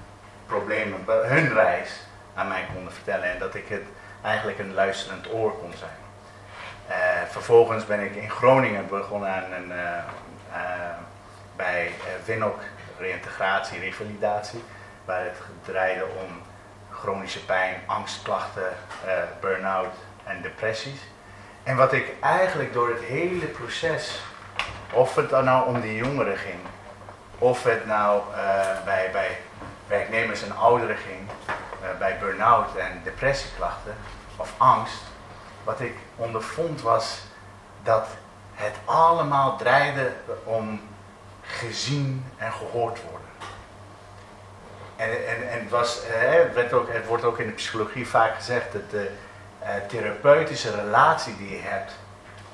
problemen, 0.46 1.04
hun 1.06 1.54
reis 1.54 2.05
aan 2.36 2.48
mij 2.48 2.66
konden 2.74 2.94
vertellen. 2.94 3.32
En 3.32 3.40
dat 3.40 3.56
ik 3.56 3.68
het 3.68 3.84
eigenlijk 4.22 4.60
een 4.60 4.74
luisterend 4.74 5.34
oor 5.34 5.58
kon 5.58 5.74
zijn. 5.78 6.04
Uh, 6.90 6.96
vervolgens 7.30 7.86
ben 7.86 8.00
ik 8.00 8.16
in 8.16 8.30
Groningen 8.30 8.88
begonnen 8.88 9.44
uh, 9.70 9.76
uh, 9.76 10.62
bij 11.56 11.92
Winok 12.26 12.60
reïntegratie, 13.00 13.80
revalidatie. 13.80 14.64
Waar 15.06 15.24
het 15.24 15.38
draaide 15.66 16.04
om 16.06 16.42
chronische 16.92 17.46
pijn, 17.46 17.76
angstklachten, 17.86 18.74
burn-out 19.40 19.94
en 20.24 20.42
depressies. 20.42 21.00
En 21.64 21.76
wat 21.76 21.94
ik 21.94 22.14
eigenlijk 22.22 22.74
door 22.74 22.90
het 22.90 23.04
hele 23.04 23.46
proces 23.46 24.24
of 24.94 25.16
het 25.16 25.32
nou 25.32 25.68
om 25.68 25.82
die 25.82 25.96
jongeren 25.96 26.38
ging, 26.38 26.60
of 27.38 27.64
het 27.64 27.86
nou 27.86 28.22
bij, 28.86 29.10
bij 29.12 29.38
werknemers 29.88 30.44
en 30.44 30.56
ouderen 30.56 30.98
ging, 30.98 31.30
bij 32.00 32.20
burn-out 32.20 32.76
en 32.76 33.02
depressieklachten 33.04 33.96
of 34.36 34.54
angst. 34.58 35.02
Wat 35.64 35.80
ik 35.80 35.96
ondervond 36.16 36.82
was 36.82 37.20
dat 37.84 38.08
het 38.54 38.76
allemaal 38.86 39.58
draaide 39.58 40.12
om 40.44 40.82
gezien 41.42 42.26
en 42.38 42.52
gehoord 42.52 43.00
worden. 43.10 43.28
En, 44.96 45.28
en, 45.28 45.50
en 45.50 45.60
het, 45.60 45.70
was, 45.70 46.02
het, 46.06 46.74
ook, 46.74 46.94
het 46.94 47.06
wordt 47.06 47.24
ook 47.24 47.40
in 47.40 47.48
de 47.48 47.54
psychologie 47.54 48.08
vaak 48.08 48.36
gezegd 48.36 48.72
dat 48.72 48.90
de 48.90 49.12
therapeutische 49.88 50.76
relatie 50.76 51.38
die 51.38 51.50
je 51.50 51.62
hebt 51.62 51.96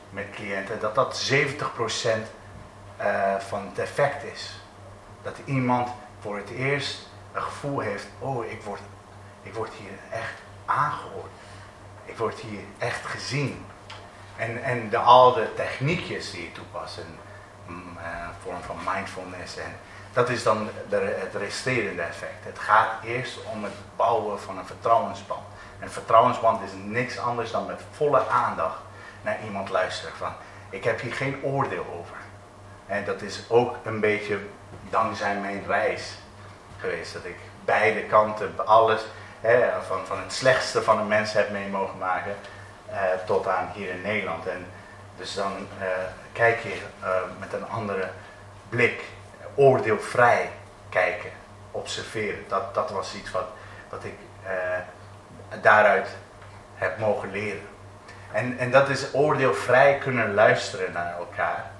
met 0.10 0.26
cliënten, 0.32 0.80
dat 0.80 0.96
dat 0.96 1.32
70% 1.32 1.34
uh, 1.34 2.16
eh, 2.98 3.40
van 3.40 3.66
het 3.70 3.80
effect 3.80 4.24
is. 4.24 4.62
Dat 5.22 5.36
iemand 5.46 5.90
voor 6.20 6.38
het 6.38 6.50
eerst 6.50 7.10
een 7.34 7.42
gevoel 7.42 7.80
heeft, 7.80 8.06
oh 8.20 8.46
ik 8.46 8.62
word, 8.62 8.80
ik 9.44 9.54
word 9.54 9.72
hier 9.74 10.20
echt 10.20 10.34
aangehoord. 10.66 11.32
Ik 12.06 12.18
word 12.18 12.40
hier 12.40 12.64
echt 12.78 13.06
gezien. 13.06 13.66
En, 14.36 14.64
en 14.64 14.90
de, 14.90 14.98
al 14.98 15.34
de 15.34 15.54
techniekjes 15.56 16.32
die 16.32 16.42
je 16.42 16.52
toepast, 16.52 16.98
een, 16.98 17.18
mm, 17.74 17.98
eh, 17.98 18.28
vorm 18.44 18.62
van 18.62 18.78
mindfulness, 18.94 19.58
en 19.58 19.76
dat 20.14 20.30
is 20.30 20.44
dan 20.44 20.70
de, 20.90 21.18
het 21.20 21.36
resterende 21.36 22.02
effect. 22.02 22.44
Het 22.44 22.60
gaat 22.60 23.04
eerst 23.04 23.40
om 23.46 23.64
het 23.64 23.74
bouwen 23.96 24.40
van 24.40 24.58
een 24.58 24.66
vertrouwensband. 24.66 25.42
Een 25.80 25.92
vertrouwensband 25.92 26.62
is 26.64 26.72
niks 26.86 27.20
anders 27.20 27.52
dan 27.52 27.66
met 27.66 27.82
volle 27.92 28.28
aandacht 28.28 28.80
naar 29.22 29.38
iemand 29.44 29.70
luisteren. 29.70 30.16
Van, 30.16 30.34
ik 30.70 30.84
heb 30.84 31.02
hier 31.02 31.14
geen 31.14 31.44
oordeel 31.44 31.86
over. 32.00 32.16
En 32.86 33.06
dat 33.06 33.22
is 33.22 33.44
ook 33.48 33.76
een 33.84 34.00
beetje 34.00 34.40
dankzij 34.90 35.36
mijn 35.36 35.64
reis 35.68 36.14
geweest. 36.78 37.14
Dat 37.14 37.26
ik 37.26 37.38
beide 37.66 38.04
kanten, 38.04 38.68
alles, 38.68 39.02
van, 39.88 40.06
van 40.06 40.20
het 40.20 40.34
slechtste 40.34 40.82
van 40.82 41.00
een 41.00 41.08
mens 41.08 41.34
heb 41.34 41.50
mee 41.50 41.68
mogen 41.68 41.98
maken. 41.98 42.36
Eh, 42.92 42.98
tot 43.26 43.48
aan 43.48 43.70
hier 43.74 43.90
in 43.90 44.02
Nederland. 44.02 44.48
En 44.48 44.66
dus 45.18 45.34
dan 45.34 45.52
uh, 45.80 45.88
kijk 46.32 46.60
je 46.64 46.82
uh, 47.04 47.10
met 47.40 47.54
een 47.54 47.70
andere 47.70 48.10
blik, 48.70 49.04
oordeelvrij 49.56 50.50
kijken, 50.90 51.30
observeren. 51.72 52.44
Dat, 52.48 52.74
dat 52.74 52.92
was 52.92 53.16
iets 53.16 53.32
wat, 53.32 53.48
wat 53.90 54.04
ik 54.04 54.14
daaruit 55.62 56.08
heb 56.76 56.98
mogen 56.98 57.32
leren. 57.32 57.68
En, 58.32 58.58
en 58.58 58.72
dat 58.72 58.90
is 58.90 59.14
oordeelvrij 59.14 59.98
kunnen 59.98 60.34
luisteren 60.34 60.92
naar 60.92 61.18
elkaar, 61.18 61.72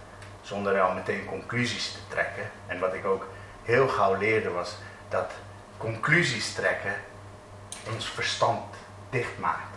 zonder 0.42 0.82
al 0.82 0.94
meteen 0.94 1.26
conclusies 1.26 1.92
te 1.92 2.00
trekken. 2.08 2.50
En 2.68 2.80
wat 2.80 2.94
ik 2.94 3.06
ook 3.06 3.28
heel 3.64 3.88
gauw 3.88 4.16
leerde 4.16 4.50
was 4.50 4.76
dat 5.10 5.32
conclusies 5.78 6.54
trekken 6.54 6.94
ons 7.90 8.06
verstand 8.10 8.76
dicht 9.10 9.40
maakt. 9.40 9.76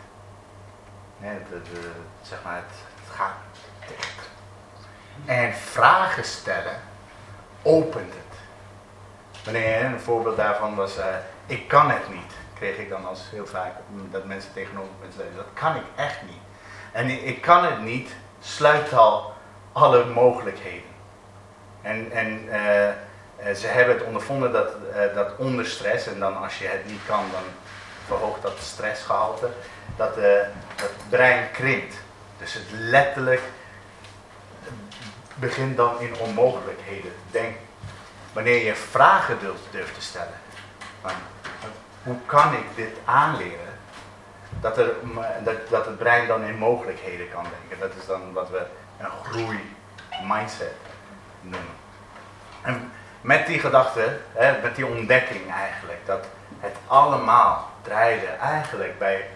zeg 2.23 2.38
maar, 2.45 2.57
het, 2.57 2.75
gaat 3.11 3.35
dicht. 3.88 4.29
En 5.25 5.55
vragen 5.55 6.25
stellen 6.25 6.81
opent 7.62 8.12
het. 8.12 8.38
Wanneer 9.45 9.85
een 9.85 10.01
voorbeeld 10.01 10.37
daarvan 10.37 10.75
was, 10.75 10.99
uh, 10.99 11.05
ik 11.47 11.69
kan 11.69 11.90
het 11.90 12.09
niet, 12.09 12.33
kreeg 12.55 12.77
ik 12.77 12.88
dan 12.88 13.07
als 13.07 13.31
heel 13.31 13.47
vaak 13.47 13.73
dat 14.11 14.25
mensen 14.25 14.53
tegenover 14.53 14.90
me 15.01 15.12
zeiden, 15.17 15.37
dat 15.37 15.47
kan 15.53 15.77
ik 15.77 15.85
echt 15.97 16.23
niet. 16.23 16.43
En 16.93 17.27
ik 17.27 17.40
kan 17.40 17.64
het 17.64 17.83
niet, 17.83 18.14
sluit 18.40 18.93
al 18.93 19.35
alle 19.73 20.05
mogelijkheden. 20.05 20.93
En, 21.83 22.11
en 22.12 22.45
uh, 22.45 23.55
ze 23.55 23.67
hebben 23.67 23.95
het 23.95 24.05
ondervonden 24.05 24.53
dat, 24.53 24.69
uh, 24.90 25.14
dat 25.14 25.37
onder 25.37 25.67
stress, 25.67 26.07
en 26.07 26.19
dan 26.19 26.43
als 26.43 26.59
je 26.59 26.67
het 26.67 26.87
niet 26.87 27.01
kan, 27.07 27.25
dan 27.33 27.43
verhoogt 28.07 28.43
dat 28.43 28.59
stressgehalte, 28.61 29.51
dat 29.97 30.19
uh, 30.19 30.25
het 30.77 30.95
brein 31.09 31.51
krimpt. 31.51 31.95
Dus 32.38 32.55
het 32.55 32.67
letterlijk 32.71 33.43
begint 35.35 35.77
dan 35.77 36.01
in 36.01 36.17
onmogelijkheden 36.19 37.12
denken. 37.31 37.61
Wanneer 38.33 38.64
je 38.64 38.75
vragen 38.75 39.38
durft, 39.38 39.62
durft 39.71 39.95
te 39.95 40.01
stellen. 40.01 40.38
Van, 41.01 41.12
hoe 42.03 42.17
kan 42.27 42.53
ik 42.53 42.64
dit 42.75 42.97
aanleren? 43.05 43.75
dat, 44.61 44.79
er, 44.79 44.95
dat, 45.43 45.69
dat 45.69 45.87
het 45.87 45.99
brein 45.99 46.27
dan 46.27 46.43
in 46.43 46.57
mogelijkheden 46.57 47.31
kan 47.31 47.43
denken. 47.43 47.88
Dat 47.88 47.99
is 48.01 48.07
dan 48.07 48.33
wat 48.33 48.51
we 48.51 48.67
een 48.99 49.11
groei 49.23 49.75
mindset 50.23 50.75
noemen. 51.40 51.75
En 52.62 52.93
met 53.21 53.47
die 53.47 53.59
gedachte, 53.59 54.19
hè, 54.33 54.62
met 54.62 54.77
die 54.77 54.87
ontdekking 54.87 55.53
eigenlijk, 55.53 56.07
dat 56.07 56.27
het 56.61 56.77
allemaal 56.87 57.71
draaide 57.85 58.27
eigenlijk 58.27 58.99
bij, 58.99 59.27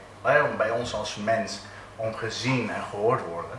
bij 0.56 0.70
ons 0.70 0.94
als 0.94 1.16
mens 1.16 1.60
om 1.96 2.14
gezien 2.14 2.70
en 2.70 2.82
gehoord 2.82 3.20
worden, 3.24 3.58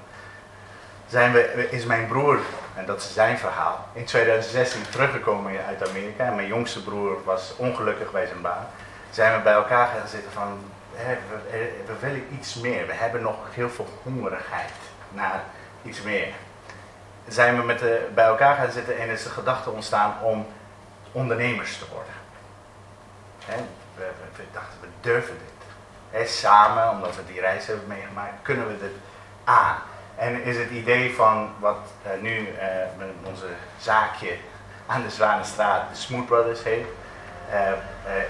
zijn 1.08 1.32
we, 1.32 1.70
is 1.70 1.86
mijn 1.86 2.08
broer, 2.08 2.40
en 2.76 2.86
dat 2.86 3.00
is 3.00 3.14
zijn 3.14 3.38
verhaal, 3.38 3.88
in 3.94 4.06
2016 4.06 4.82
teruggekomen 4.90 5.66
uit 5.68 5.90
Amerika. 5.90 6.26
En 6.26 6.36
mijn 6.36 6.48
jongste 6.48 6.84
broer 6.84 7.24
was 7.24 7.54
ongelukkig 7.58 8.12
bij 8.12 8.26
zijn 8.26 8.42
baan. 8.42 8.68
Zijn 9.10 9.36
we 9.36 9.44
bij 9.44 9.54
elkaar 9.54 9.88
gaan 9.88 10.08
zitten 10.08 10.32
van, 10.32 10.60
we, 10.96 11.18
we 11.86 11.94
willen 12.00 12.28
iets 12.32 12.56
meer. 12.56 12.88
We 12.88 12.94
hebben 12.94 13.22
nog 13.22 13.36
heel 13.52 13.70
veel 13.70 13.88
hongerigheid 14.04 14.72
naar 15.12 15.44
iets 15.84 16.02
meer. 16.02 16.28
Zijn 17.28 17.58
we 17.58 17.64
met 17.64 17.80
de, 17.80 18.08
bij 18.14 18.26
elkaar 18.26 18.56
gaan 18.56 18.72
zitten 18.72 18.98
en 18.98 19.10
is 19.10 19.24
de 19.24 19.30
gedachte 19.30 19.70
ontstaan 19.70 20.14
om 20.22 20.48
ondernemers 21.12 21.78
te 21.78 21.86
worden. 21.94 22.14
We, 24.36 24.44
dachten, 24.54 24.78
we 24.82 24.88
durven 25.02 25.38
dit. 26.12 26.30
samen, 26.30 26.90
omdat 26.90 27.16
we 27.16 27.26
die 27.26 27.40
reis 27.40 27.66
hebben 27.66 27.88
meegemaakt, 27.88 28.42
kunnen 28.42 28.68
we 28.68 28.80
dit 28.80 28.94
aan. 29.44 29.76
En 30.16 30.44
is 30.44 30.58
het 30.58 30.70
idee 30.70 31.16
van 31.16 31.50
wat 31.60 31.78
uh, 32.06 32.22
nu 32.22 32.40
uh, 32.40 33.06
onze 33.24 33.48
zaakje 33.80 34.36
aan 34.86 35.02
de 35.02 35.10
Zwanenstraat, 35.10 35.90
de 35.90 35.96
Smooth 35.96 36.26
Brothers 36.26 36.64
heet, 36.64 36.86
uh, 37.50 37.72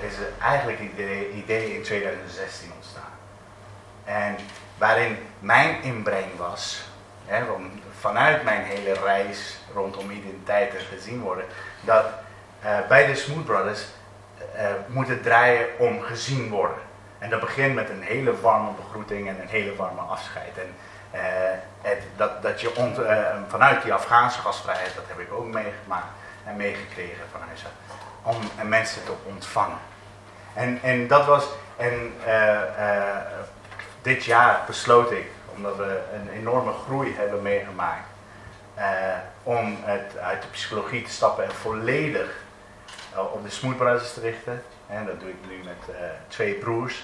is 0.08 0.14
eigenlijk 0.42 0.80
het 0.80 0.92
idee, 0.92 1.32
idee 1.32 1.76
in 1.76 1.84
2016 1.84 2.72
ontstaan. 2.76 3.04
En 4.04 4.36
waarin 4.78 5.18
mijn 5.40 5.82
inbreng 5.82 6.38
was, 6.38 6.84
hè, 7.26 7.44
vanuit 8.00 8.44
mijn 8.44 8.64
hele 8.64 8.94
reis 8.94 9.58
rondom 9.74 10.12
identiteit 10.12 10.76
en 10.76 10.86
gezien 10.86 11.22
worden, 11.22 11.46
dat 11.82 12.06
bij 12.88 13.06
de 13.06 13.16
Smooth 13.16 13.46
Brothers 13.46 13.86
moet 14.88 15.08
het 15.08 15.23
draaien 15.23 15.65
om 15.78 16.02
gezien 16.02 16.49
worden. 16.49 16.78
En 17.19 17.30
dat 17.30 17.39
begint 17.39 17.75
met 17.75 17.89
een 17.89 18.02
hele 18.02 18.39
warme 18.41 18.71
begroeting 18.71 19.28
en 19.28 19.41
een 19.41 19.47
hele 19.47 19.75
warme 19.75 20.02
afscheid. 20.02 20.58
En 20.58 20.75
uh, 21.13 21.21
het, 21.82 22.04
dat, 22.15 22.41
dat 22.41 22.62
je 22.62 22.71
uh, 22.78 23.17
vanuit 23.47 23.84
die 23.84 23.93
Afghaanse 23.93 24.39
gastvrijheid, 24.39 24.95
dat 24.95 25.04
heb 25.08 25.19
ik 25.19 25.34
ook 25.34 25.45
meegemaakt 25.45 26.08
en 26.45 26.56
meegekregen 26.56 27.23
vanuit 27.32 27.60
ze, 27.60 27.65
om 28.21 28.67
mensen 28.67 29.04
te 29.04 29.12
ontvangen. 29.23 29.78
En, 30.54 30.80
en 30.82 31.08
dat 31.08 31.25
was, 31.25 31.45
en 31.78 32.13
uh, 32.28 32.60
dit 34.02 34.25
jaar 34.25 34.63
besloot 34.67 35.12
ik, 35.12 35.28
omdat 35.56 35.75
we 35.75 36.02
een 36.13 36.30
enorme 36.30 36.71
groei 36.71 37.15
hebben 37.17 37.41
meegemaakt, 37.41 38.08
om 39.43 39.78
het, 39.82 40.17
uit 40.17 40.41
de 40.41 40.47
psychologie 40.47 41.02
te 41.02 41.12
stappen 41.12 41.43
en 41.43 41.52
volledig 41.52 42.43
op 43.24 43.44
de 43.44 43.50
smoothbrothers 43.50 44.14
te 44.14 44.20
richten. 44.20 44.64
En 44.88 45.06
dat 45.06 45.20
doe 45.20 45.30
ik 45.30 45.36
nu 45.50 45.64
met 45.64 45.96
twee 46.28 46.54
broers. 46.54 47.04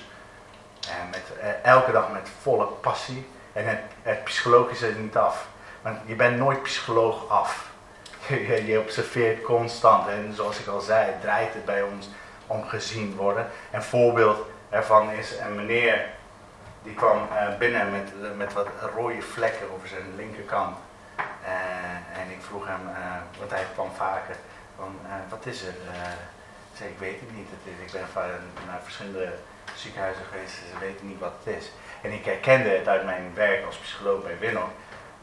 En 0.90 1.10
met, 1.10 1.24
elke 1.64 1.92
dag 1.92 2.12
met 2.12 2.30
volle 2.42 2.66
passie. 2.66 3.28
En 3.54 3.68
het, 3.68 3.80
het 4.02 4.24
psychologische 4.24 4.90
is 4.90 4.96
niet 4.96 5.18
af. 5.18 5.48
Want 5.82 5.98
je 6.06 6.16
bent 6.16 6.38
nooit 6.38 6.64
psycholoog 6.64 7.30
af. 7.30 7.70
Je, 8.28 8.66
je 8.66 8.80
observeert 8.80 9.44
constant. 9.44 10.08
En 10.08 10.34
zoals 10.34 10.60
ik 10.60 10.68
al 10.68 10.82
zei, 10.82 11.12
draait 11.22 11.54
het 11.54 11.66
bij 11.66 11.82
ons 11.82 12.10
om 12.48 12.64
gezien 12.64 13.16
worden. 13.16 13.48
Een 13.72 13.84
voorbeeld 13.84 14.46
ervan 14.70 15.12
is 15.12 15.38
een 15.40 15.56
meneer 15.56 16.06
die 16.84 16.94
kwam 16.94 17.18
uh, 17.18 17.58
binnen 17.58 17.92
met, 17.92 18.38
met 18.38 18.54
wat 18.54 18.68
rode 18.96 19.22
vlekken 19.22 19.72
over 19.74 19.88
zijn 19.88 20.16
linkerkant. 20.16 20.78
En 22.14 22.32
ik 22.32 22.42
vroeg 22.42 22.68
hem, 22.68 22.82
uh, 22.88 23.40
want 23.40 23.52
hij 23.52 23.66
kwam 23.74 23.92
vaker, 23.96 24.36
van, 24.78 25.00
wat 25.30 25.46
is 25.46 25.62
er? 25.62 25.74
ik 26.72 26.78
zei, 26.78 26.90
ik 26.90 27.00
weet 27.00 27.20
het 27.20 27.36
niet. 27.36 27.48
Het 27.50 27.74
is, 27.74 27.94
ik 27.94 28.00
ben 28.14 28.66
naar 28.68 28.82
verschillende 28.84 29.34
ziekenhuizen 29.76 30.26
geweest, 30.32 30.54
ze 30.54 30.80
weten 30.80 31.08
niet 31.08 31.20
wat 31.20 31.34
het 31.44 31.56
is. 31.56 31.72
En 32.02 32.12
ik 32.12 32.26
herkende 32.26 32.70
het 32.70 32.88
uit 32.88 33.06
mijn 33.06 33.32
werk 33.34 33.66
als 33.66 33.78
psycholoog 33.78 34.24
bij 34.24 34.38
Winnow, 34.40 34.68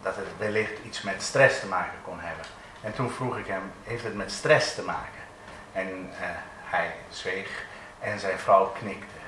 dat 0.03 0.17
het 0.17 0.27
wellicht 0.39 0.85
iets 0.85 1.03
met 1.03 1.23
stress 1.23 1.61
te 1.61 1.67
maken 1.67 1.99
kon 2.05 2.21
hebben. 2.21 2.45
En 2.83 2.95
toen 2.95 3.11
vroeg 3.11 3.37
ik 3.37 3.47
hem, 3.47 3.73
heeft 3.85 4.05
het 4.05 4.15
met 4.15 4.33
stress 4.33 4.75
te 4.75 4.83
maken? 4.83 5.23
En 5.73 5.89
uh, 5.89 6.17
hij 6.65 6.95
zweeg 7.11 7.65
en 8.01 8.19
zijn 8.19 8.39
vrouw 8.39 8.67
knikte. 8.67 9.21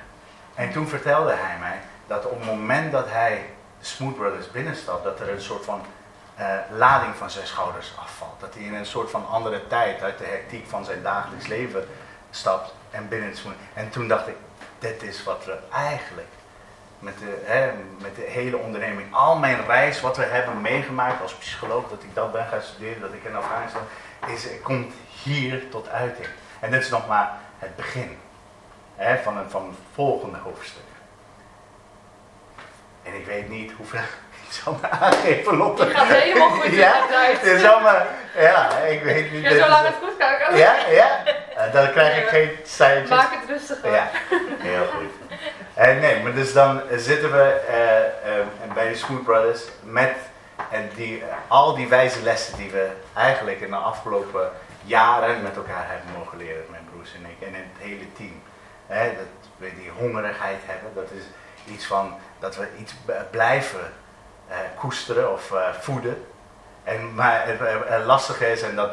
En 0.55 0.71
toen 0.71 0.87
vertelde 0.87 1.33
hij 1.33 1.57
mij 1.59 1.79
dat 2.07 2.25
op 2.25 2.39
het 2.39 2.45
moment 2.45 2.91
dat 2.91 3.09
hij 3.09 3.49
Smooth 3.81 4.15
Brothers 4.15 4.51
binnenstapt, 4.51 5.03
dat 5.03 5.19
er 5.19 5.29
een 5.29 5.41
soort 5.41 5.65
van 5.65 5.81
uh, 6.39 6.55
lading 6.77 7.15
van 7.15 7.29
zijn 7.29 7.47
schouders 7.47 7.93
afvalt. 7.99 8.39
Dat 8.39 8.53
hij 8.53 8.63
in 8.63 8.73
een 8.73 8.85
soort 8.85 9.09
van 9.09 9.27
andere 9.27 9.67
tijd 9.67 10.01
uit 10.01 10.17
de 10.17 10.25
hectiek 10.25 10.67
van 10.67 10.85
zijn 10.85 11.03
dagelijks 11.03 11.47
leven 11.47 11.87
stapt 12.31 12.73
en 12.91 13.07
binnen 13.07 13.29
het. 13.29 13.41
En 13.73 13.89
toen 13.89 14.07
dacht 14.07 14.27
ik, 14.27 14.35
dit 14.79 15.03
is 15.03 15.23
wat 15.23 15.45
we 15.45 15.57
eigenlijk 15.71 16.27
met 16.99 17.19
de, 17.19 17.41
hè, 17.43 17.71
met 18.01 18.15
de 18.15 18.21
hele 18.21 18.57
onderneming, 18.57 19.13
al 19.13 19.37
mijn 19.37 19.65
reis, 19.65 20.01
wat 20.01 20.17
we 20.17 20.23
hebben 20.23 20.61
meegemaakt 20.61 21.21
als 21.21 21.35
psycholoog, 21.35 21.89
dat 21.89 22.03
ik 22.03 22.15
dat 22.15 22.31
ben 22.31 22.45
gaan 22.45 22.61
studeren, 22.61 23.01
dat 23.01 23.13
ik 23.13 23.23
in 23.23 23.35
Afghanistan, 23.35 23.81
is, 24.27 24.47
komt 24.63 24.93
hier 25.23 25.69
tot 25.69 25.89
uiting. 25.89 26.27
En 26.59 26.71
dit 26.71 26.81
is 26.81 26.89
nog 26.89 27.07
maar 27.07 27.37
het 27.59 27.75
begin 27.75 28.17
hè, 28.95 29.17
van, 29.17 29.37
een, 29.37 29.49
van 29.49 29.63
een 29.63 29.75
volgende 29.93 30.37
hoofdstuk. 30.37 30.81
En 33.03 33.13
ik 33.13 33.25
weet 33.25 33.49
niet 33.49 33.71
hoeveel 33.71 33.99
ik 34.47 34.61
zal 34.63 34.77
me 34.81 34.89
aangeven, 34.89 35.57
Lotte. 35.57 35.85
Je 35.85 35.93
gaat 35.93 36.07
helemaal 36.07 36.49
goed 36.49 36.73
ja, 36.73 36.93
het 37.09 37.43
is 37.43 37.65
allemaal, 37.65 38.01
ja, 38.37 38.77
ik 38.77 39.03
weet 39.03 39.31
niet. 39.31 39.43
Je 39.43 39.59
zo 39.59 39.69
lang 39.69 39.85
het 39.85 39.95
goed 40.03 40.17
kijken. 40.17 40.57
Ja, 40.57 40.75
ja. 40.89 41.23
Dan 41.71 41.91
krijg 41.91 42.17
ik 42.17 42.27
geen 42.27 42.51
cijfers. 42.63 43.09
Maak 43.09 43.31
het 43.31 43.49
rustig 43.49 43.77
Ja, 43.83 44.09
heel 44.59 44.85
goed. 44.85 45.11
Uh, 45.77 45.99
nee, 46.01 46.23
maar 46.23 46.33
dus 46.33 46.53
dan 46.53 46.81
zitten 46.95 47.31
we 47.31 47.61
uh, 48.27 48.73
bij 48.73 48.89
de 48.89 48.95
Smooth 48.95 49.23
Brothers 49.23 49.61
met 49.83 50.15
die, 50.95 51.23
al 51.47 51.75
die 51.75 51.87
wijze 51.87 52.21
lessen 52.21 52.57
die 52.57 52.71
we 52.71 52.89
eigenlijk 53.13 53.59
in 53.59 53.69
de 53.69 53.75
afgelopen 53.75 54.51
jaren 54.83 55.41
met 55.41 55.55
elkaar 55.55 55.85
hebben 55.87 56.17
mogen 56.17 56.37
leren, 56.37 56.63
mijn 56.69 56.87
broers 56.91 57.13
en 57.13 57.29
ik 57.29 57.47
en 57.47 57.53
het 57.53 57.65
hele 57.77 58.13
team. 58.13 58.41
dat 58.87 59.49
we 59.57 59.71
die 59.75 59.91
hongerigheid 59.97 60.59
hebben, 60.65 60.91
dat 60.95 61.11
is 61.11 61.23
iets 61.73 61.85
van 61.85 62.13
dat 62.39 62.55
we 62.55 62.67
iets 62.77 62.93
blijven 63.31 63.93
koesteren 64.79 65.31
of 65.31 65.53
voeden. 65.79 66.25
En, 66.83 67.13
maar 67.13 67.47
het, 67.47 68.05
lastige 68.05 68.51
is, 68.51 68.61
en 68.61 68.75
dat 68.75 68.91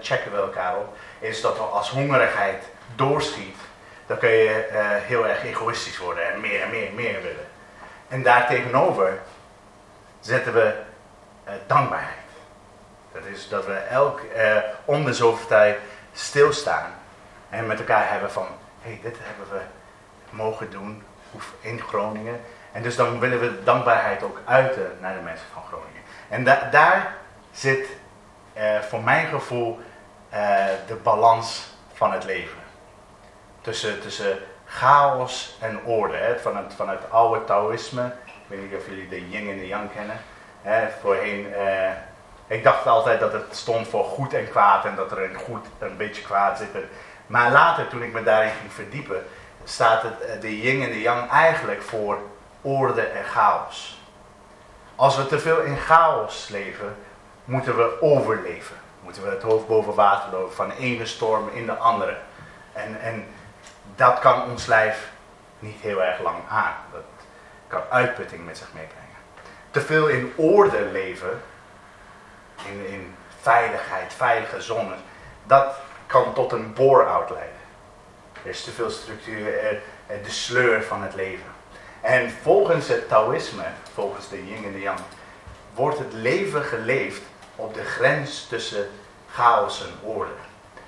checken 0.00 0.32
we 0.32 0.38
elkaar 0.38 0.76
op, 0.76 0.96
is 1.18 1.40
dat 1.40 1.58
als 1.58 1.90
hongerigheid 1.90 2.64
doorschiet 2.96 3.56
dan 4.06 4.18
kun 4.18 4.30
je 4.30 4.64
eh, 4.64 4.86
heel 4.88 5.26
erg 5.26 5.44
egoïstisch 5.44 5.98
worden 5.98 6.32
en 6.32 6.40
meer 6.40 6.62
en 6.62 6.70
meer 6.70 6.88
en 6.88 6.94
meer 6.94 7.22
willen. 7.22 7.46
En 8.08 8.22
daartegenover 8.22 9.18
zetten 10.20 10.54
we 10.54 10.74
dankbaarheid. 11.66 12.18
Dat 13.12 13.24
is 13.24 13.48
dat 13.48 13.66
we 13.66 13.74
elk 13.74 14.20
uh, 14.36 14.56
om 14.84 15.04
de 15.04 15.14
zoveel 15.14 15.46
tijd 15.46 15.78
stilstaan 16.12 16.94
en 17.50 17.66
met 17.66 17.78
elkaar 17.78 18.10
hebben 18.10 18.30
van, 18.30 18.46
hé, 18.80 18.90
hey, 18.90 19.00
dit 19.02 19.16
hebben 19.20 19.58
we 19.58 19.60
mogen 20.30 20.70
doen 20.70 21.02
in 21.60 21.80
Groningen. 21.80 22.40
En 22.74 22.82
dus 22.82 22.96
dan 22.96 23.18
willen 23.18 23.40
we 23.40 23.62
dankbaarheid 23.64 24.22
ook 24.22 24.40
uiten 24.44 24.96
naar 25.00 25.14
de 25.14 25.20
mensen 25.20 25.46
van 25.52 25.62
Groningen. 25.62 26.02
En 26.28 26.44
da 26.44 26.68
daar 26.70 27.14
zit 27.50 27.86
voor 28.88 29.02
mijn 29.02 29.26
gevoel 29.26 29.80
de 30.86 30.96
balans 31.02 31.74
van 31.92 32.12
het 32.12 32.24
leven 32.24 32.58
tussen, 33.60 34.00
tussen 34.00 34.38
chaos 34.66 35.56
en 35.60 35.84
orde. 35.84 36.16
Hè? 36.16 36.38
Van, 36.38 36.56
het, 36.56 36.74
van 36.76 36.88
het 36.88 37.10
oude 37.10 37.44
Taoïsme. 37.44 38.12
Ik 38.24 38.32
weet 38.46 38.60
niet 38.60 38.78
of 38.80 38.86
jullie 38.86 39.08
de 39.08 39.28
yin 39.28 39.50
en 39.50 39.58
de 39.58 39.66
yang 39.66 39.92
kennen. 39.92 40.16
Hè? 40.62 40.88
Voorheen, 41.00 41.54
eh, 41.54 41.90
ik 42.46 42.64
dacht 42.64 42.86
altijd 42.86 43.20
dat 43.20 43.32
het 43.32 43.56
stond 43.56 43.88
voor 43.88 44.04
goed 44.04 44.34
en 44.34 44.50
kwaad 44.50 44.84
en 44.84 44.94
dat 44.96 45.10
er 45.10 45.22
een 45.22 45.34
goed 45.34 45.66
een 45.78 45.96
beetje 45.96 46.22
kwaad 46.22 46.58
zit. 46.58 46.68
Maar 47.26 47.52
later, 47.52 47.88
toen 47.88 48.02
ik 48.02 48.12
me 48.12 48.22
daarin 48.22 48.52
ging 48.60 48.72
verdiepen, 48.72 49.24
staat 49.64 50.02
het, 50.02 50.20
eh, 50.20 50.40
de 50.40 50.60
yin 50.60 50.82
en 50.82 50.90
de 50.90 51.00
yang 51.00 51.30
eigenlijk 51.30 51.82
voor 51.82 52.18
orde 52.64 53.02
en 53.02 53.24
chaos. 53.24 53.98
Als 54.96 55.16
we 55.16 55.26
te 55.26 55.38
veel 55.38 55.60
in 55.60 55.76
chaos 55.76 56.48
leven, 56.48 56.96
moeten 57.44 57.76
we 57.76 58.00
overleven. 58.00 58.76
Moeten 59.00 59.22
we 59.22 59.28
het 59.28 59.42
hoofd 59.42 59.66
boven 59.66 59.94
water 59.94 60.32
lopen, 60.32 60.54
van 60.54 60.70
ene 60.70 61.06
storm 61.06 61.48
in 61.48 61.66
de 61.66 61.76
andere. 61.76 62.16
En, 62.72 63.00
en 63.00 63.26
dat 63.96 64.18
kan 64.18 64.50
ons 64.50 64.66
lijf 64.66 65.10
niet 65.58 65.80
heel 65.80 66.02
erg 66.02 66.20
lang 66.20 66.38
aan. 66.48 66.74
Dat 66.92 67.02
kan 67.66 67.82
uitputting 67.90 68.44
met 68.44 68.58
zich 68.58 68.68
meebrengen. 68.72 69.02
Te 69.70 69.80
veel 69.80 70.06
in 70.06 70.32
orde 70.36 70.80
leven, 70.92 71.42
in, 72.66 72.86
in 72.86 73.14
veiligheid, 73.40 74.12
veilige 74.12 74.60
zones, 74.60 74.98
dat 75.46 75.76
kan 76.06 76.32
tot 76.32 76.52
een 76.52 76.72
bore-out 76.72 77.30
leiden. 77.30 77.52
Er 78.42 78.50
is 78.50 78.64
te 78.64 78.70
veel 78.70 78.90
structuur, 78.90 79.44
de 80.06 80.30
sleur 80.30 80.82
van 80.82 81.02
het 81.02 81.14
leven. 81.14 81.53
En 82.04 82.30
volgens 82.42 82.88
het 82.88 83.08
Taoïsme, 83.08 83.64
volgens 83.94 84.28
de 84.28 84.46
yin 84.46 84.64
en 84.64 84.72
de 84.72 84.80
yang, 84.80 84.98
wordt 85.74 85.98
het 85.98 86.12
leven 86.12 86.62
geleefd 86.62 87.22
op 87.56 87.74
de 87.74 87.84
grens 87.84 88.46
tussen 88.46 88.88
chaos 89.30 89.86
en 89.86 90.08
orde. 90.08 90.30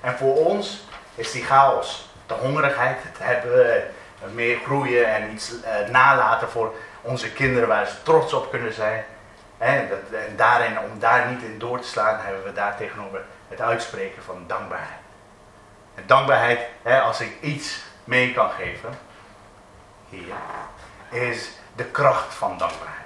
En 0.01 0.17
voor 0.17 0.37
ons 0.37 0.85
is 1.15 1.33
die 1.33 1.45
chaos 1.45 2.09
de 2.27 2.35
hongerigheid, 2.35 2.97
het 3.01 3.19
hebben, 3.19 3.83
meer 4.35 4.59
groeien 4.65 5.15
en 5.15 5.33
iets 5.33 5.61
eh, 5.63 5.89
nalaten 5.89 6.49
voor 6.49 6.75
onze 7.01 7.33
kinderen 7.33 7.69
waar 7.69 7.87
ze 7.87 8.03
trots 8.03 8.33
op 8.33 8.51
kunnen 8.51 8.73
zijn. 8.73 9.05
En, 9.59 9.89
dat, 9.89 10.21
en 10.29 10.37
daarin, 10.37 10.81
om 10.81 10.99
daar 10.99 11.31
niet 11.31 11.43
in 11.43 11.59
door 11.59 11.81
te 11.81 11.89
slaan, 11.89 12.19
hebben 12.21 12.45
we 12.45 12.53
daar 12.53 12.77
tegenover 12.77 13.25
het 13.49 13.61
uitspreken 13.61 14.23
van 14.23 14.45
dankbaarheid. 14.47 15.01
En 15.95 16.03
dankbaarheid, 16.07 16.61
hè, 16.83 17.01
als 17.01 17.21
ik 17.21 17.41
iets 17.41 17.83
mee 18.05 18.33
kan 18.33 18.51
geven, 18.51 18.99
hier, 20.09 20.35
is 21.11 21.51
de 21.77 21.85
kracht 21.85 22.35
van 22.35 22.59
dankbaarheid. 22.59 22.97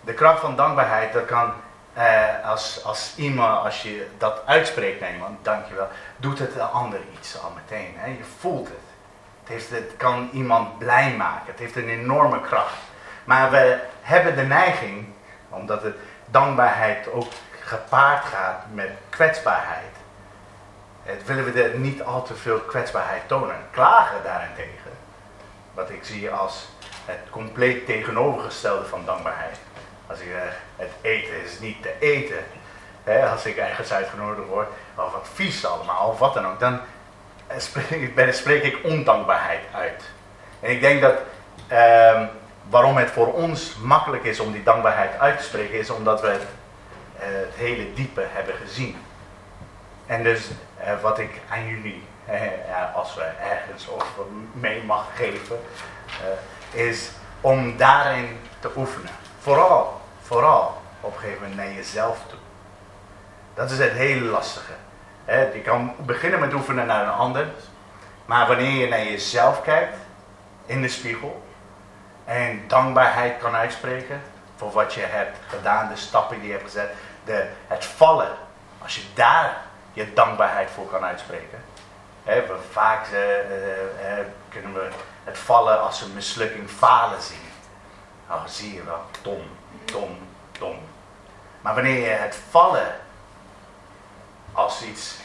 De 0.00 0.14
kracht 0.14 0.40
van 0.40 0.56
dankbaarheid, 0.56 1.12
dat 1.12 1.24
kan 1.24 1.52
eh, 1.94 2.48
als, 2.48 2.84
als 2.84 3.12
iemand, 3.16 3.64
als 3.64 3.82
je 3.82 4.08
dat 4.18 4.42
uitspreekt 4.46 5.00
naar 5.00 5.12
iemand, 5.12 5.44
dankjewel, 5.44 5.88
doet 6.16 6.38
het 6.38 6.54
de 6.54 6.62
ander 6.62 7.00
iets 7.18 7.42
al 7.42 7.52
meteen. 7.54 7.94
Hè? 7.96 8.06
Je 8.06 8.24
voelt 8.38 8.68
het. 8.68 8.76
Het, 9.44 9.70
het 9.70 9.96
kan 9.96 10.28
iemand 10.32 10.78
blij 10.78 11.14
maken. 11.16 11.46
Het 11.46 11.58
heeft 11.58 11.76
een 11.76 11.88
enorme 11.88 12.40
kracht. 12.40 12.76
Maar 13.24 13.50
we 13.50 13.78
hebben 14.00 14.36
de 14.36 14.42
neiging, 14.42 15.06
omdat 15.48 15.82
het 15.82 15.96
dankbaarheid 16.26 17.12
ook 17.12 17.32
gepaard 17.60 18.24
gaat 18.24 18.64
met 18.72 18.90
kwetsbaarheid, 19.08 19.92
het 21.02 21.24
willen 21.24 21.52
we 21.52 21.62
er 21.62 21.78
niet 21.78 22.02
al 22.02 22.22
te 22.22 22.34
veel 22.34 22.60
kwetsbaarheid 22.60 23.28
tonen. 23.28 23.56
Klagen 23.70 24.22
daarentegen, 24.22 24.90
wat 25.74 25.90
ik 25.90 26.04
zie 26.04 26.30
als 26.30 26.68
het 27.04 27.30
compleet 27.30 27.86
tegenovergestelde 27.86 28.84
van 28.84 29.04
dankbaarheid. 29.04 29.56
Als 30.06 30.20
ik 30.20 30.28
zeg, 30.32 30.54
het 30.76 30.90
eten 31.00 31.44
is 31.44 31.58
niet 31.60 31.82
te 31.82 31.92
eten. 32.00 32.44
Hè, 33.04 33.28
als 33.28 33.46
ik 33.46 33.56
ergens 33.56 33.92
uitgenodigd 33.92 34.48
word, 34.48 34.68
of 34.94 35.12
wat 35.12 35.28
vies 35.32 35.66
allemaal, 35.66 36.08
of 36.08 36.18
wat 36.18 36.34
dan 36.34 36.46
ook, 36.46 36.60
dan 36.60 36.80
spreek 37.56 38.16
ik, 38.16 38.32
spreek 38.32 38.62
ik 38.62 38.78
ondankbaarheid 38.82 39.60
uit. 39.72 40.04
En 40.60 40.70
ik 40.70 40.80
denk 40.80 41.00
dat 41.00 41.14
ehm, 41.68 42.26
waarom 42.68 42.96
het 42.96 43.10
voor 43.10 43.32
ons 43.32 43.76
makkelijk 43.76 44.24
is 44.24 44.40
om 44.40 44.52
die 44.52 44.62
dankbaarheid 44.62 45.18
uit 45.18 45.38
te 45.38 45.44
spreken, 45.44 45.78
is 45.78 45.90
omdat 45.90 46.20
we 46.20 46.26
het, 46.26 46.46
eh, 47.18 47.26
hele 47.54 47.92
diepe 47.94 48.24
hebben 48.32 48.54
gezien. 48.54 48.96
En 50.06 50.22
dus 50.22 50.50
eh, 50.76 51.00
wat 51.00 51.18
ik 51.18 51.40
aan 51.50 51.66
jullie, 51.66 52.02
eh, 52.26 52.94
als 52.94 53.14
we 53.14 53.22
ergens 53.22 53.88
of 53.88 54.04
mee 54.52 54.82
mag 54.82 55.06
geven, 55.16 55.58
eh, 56.06 56.26
is 56.74 57.10
om 57.40 57.76
daarin 57.76 58.40
te 58.60 58.70
oefenen. 58.76 59.10
Vooral, 59.38 60.00
vooral 60.22 60.82
op 61.00 61.14
een 61.14 61.20
gegeven 61.20 61.42
moment 61.42 61.60
naar 61.60 61.72
jezelf 61.72 62.18
toe. 62.26 62.38
Dat 63.54 63.70
is 63.70 63.78
het 63.78 63.92
hele 63.92 64.24
lastige. 64.24 64.72
je 65.26 65.60
kan 65.64 65.94
beginnen 65.98 66.40
met 66.40 66.52
oefenen 66.52 66.86
naar 66.86 67.02
een 67.02 67.12
ander. 67.12 67.46
Maar 68.26 68.46
wanneer 68.46 68.70
je 68.70 68.88
naar 68.88 69.04
jezelf 69.04 69.62
kijkt, 69.62 69.96
in 70.66 70.82
de 70.82 70.88
spiegel, 70.88 71.42
en 72.24 72.64
dankbaarheid 72.68 73.38
kan 73.38 73.54
uitspreken 73.54 74.20
voor 74.56 74.70
wat 74.70 74.94
je 74.94 75.00
hebt 75.00 75.38
gedaan, 75.48 75.88
de 75.88 75.96
stappen 75.96 76.38
die 76.38 76.46
je 76.46 76.52
hebt 76.52 76.64
gezet, 76.64 76.90
de, 77.24 77.48
het 77.66 77.84
vallen, 77.84 78.30
als 78.82 78.94
je 78.94 79.02
daar 79.14 79.56
je 79.92 80.12
dankbaarheid 80.12 80.70
voor 80.70 80.86
kan 80.86 81.04
uitspreken. 81.04 81.62
we, 82.22 82.56
vaak 82.70 83.06
uh, 83.12 83.18
kunnen 84.54 84.74
we 84.74 84.88
het 85.24 85.38
vallen 85.38 85.80
als 85.80 86.00
een 86.00 86.14
mislukking 86.14 86.70
falen 86.70 87.22
zien. 87.22 87.48
Nou, 88.28 88.40
zie 88.46 88.74
je 88.74 88.84
wel, 88.84 89.02
dom, 89.22 89.42
dom, 89.84 90.18
dom. 90.58 90.78
Maar 91.60 91.74
wanneer 91.74 91.98
je 91.98 92.06
het 92.08 92.38
vallen 92.50 92.94
als 94.52 94.82
iets, 94.82 95.16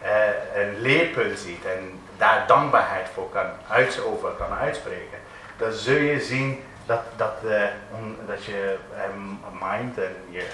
eh, 0.00 0.28
een 0.54 0.80
leerpunt 0.80 1.38
ziet 1.38 1.64
en 1.64 2.00
daar 2.16 2.46
dankbaarheid 2.46 3.08
voor 3.14 3.30
kan, 3.30 3.46
uit, 3.68 4.00
over 4.04 4.30
kan 4.30 4.52
uitspreken, 4.52 5.18
dan 5.56 5.72
zul 5.72 6.00
je 6.00 6.20
zien 6.20 6.64
dat, 6.86 7.00
dat, 7.16 7.34
uh, 7.44 7.62
dat 8.26 8.44
je 8.44 8.78
mind 9.60 9.98
en 9.98 10.16
je 10.30 10.48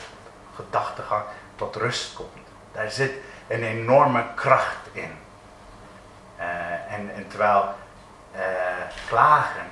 gedachtegang 0.54 1.24
tot 1.56 1.76
rust 1.76 2.14
komt. 2.14 2.46
Daar 2.72 2.90
zit 2.90 3.12
een 3.48 3.62
enorme 3.62 4.24
kracht 4.34 4.88
in. 4.92 5.18
Uh, 6.38 6.92
en, 6.92 7.10
en 7.14 7.28
terwijl 7.28 7.74
klagen 9.08 9.70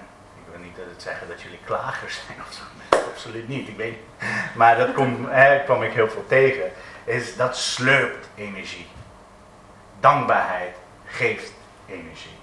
niet 0.63 0.77
dat 0.77 0.85
het 0.91 1.03
zeggen 1.03 1.29
dat 1.29 1.43
jullie 1.43 1.59
klagers 1.65 2.21
zijn 2.27 2.39
of 2.49 2.53
zo. 2.53 2.63
absoluut 3.11 3.49
niet. 3.49 3.69
Ik 3.69 3.77
weet, 3.77 3.99
maar 4.55 4.77
dat 4.77 4.93
kom, 4.93 5.29
hè, 5.29 5.65
kwam 5.65 5.83
ik 5.83 5.93
heel 5.93 6.09
veel 6.11 6.27
tegen. 6.27 6.73
Is 7.05 7.37
dat 7.37 7.57
slurpt 7.57 8.29
energie. 8.35 8.87
Dankbaarheid 10.01 10.77
geeft 11.07 11.53
energie. 11.87 12.39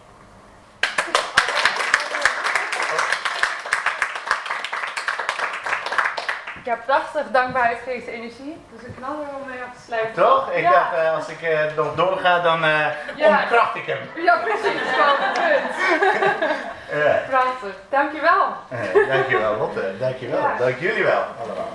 Ja, 6.68 6.78
prachtig. 6.86 7.24
Dankbaarheid 7.32 7.78
geeft 7.86 8.08
energie. 8.08 8.58
Dus 8.74 8.82
ik 8.88 8.94
kan 9.00 9.10
er 9.10 9.26
wel 9.32 9.46
mee 9.48 9.60
afsluiten. 9.72 10.24
Toch? 10.24 10.52
Ik 10.52 10.64
dacht, 10.64 10.94
uh, 10.94 11.16
als 11.16 11.28
ik 11.28 11.42
uh, 11.42 11.60
nog 11.76 11.96
doorga, 11.96 12.40
dan 12.40 12.64
uh, 12.64 12.86
ja. 13.16 13.40
omkracht 13.42 13.76
ik 13.76 13.86
hem. 13.86 14.24
Ja, 14.24 14.38
precies. 14.38 14.82
Gewoon 14.96 15.34
punt. 15.34 15.76
ja. 17.06 17.20
Prachtig. 17.30 17.76
Dankjewel. 17.90 18.46
dankjewel, 19.08 19.58
Lotte. 19.58 19.98
Dankjewel. 20.00 20.40
Ja. 20.40 20.56
Dank 20.58 20.80
jullie 20.80 21.04
wel, 21.04 21.24
allemaal. 21.42 21.72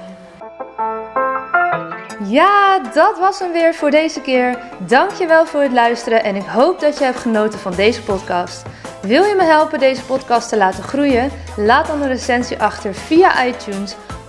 Ja, 2.24 2.78
dat 2.94 3.18
was 3.18 3.38
hem 3.38 3.52
weer 3.52 3.74
voor 3.74 3.90
deze 3.90 4.20
keer. 4.20 4.58
Dankjewel 4.78 5.46
voor 5.46 5.60
het 5.60 5.72
luisteren 5.72 6.24
en 6.24 6.36
ik 6.36 6.46
hoop 6.46 6.80
dat 6.80 6.98
je 6.98 7.04
hebt 7.04 7.18
genoten 7.18 7.58
van 7.58 7.72
deze 7.74 8.02
podcast. 8.02 8.62
Wil 9.02 9.24
je 9.24 9.34
me 9.34 9.44
helpen 9.44 9.78
deze 9.78 10.04
podcast 10.04 10.48
te 10.48 10.56
laten 10.56 10.82
groeien? 10.82 11.30
Laat 11.56 11.86
dan 11.86 12.02
een 12.02 12.08
recensie 12.08 12.62
achter 12.62 12.94
via 12.94 13.44
iTunes 13.44 13.96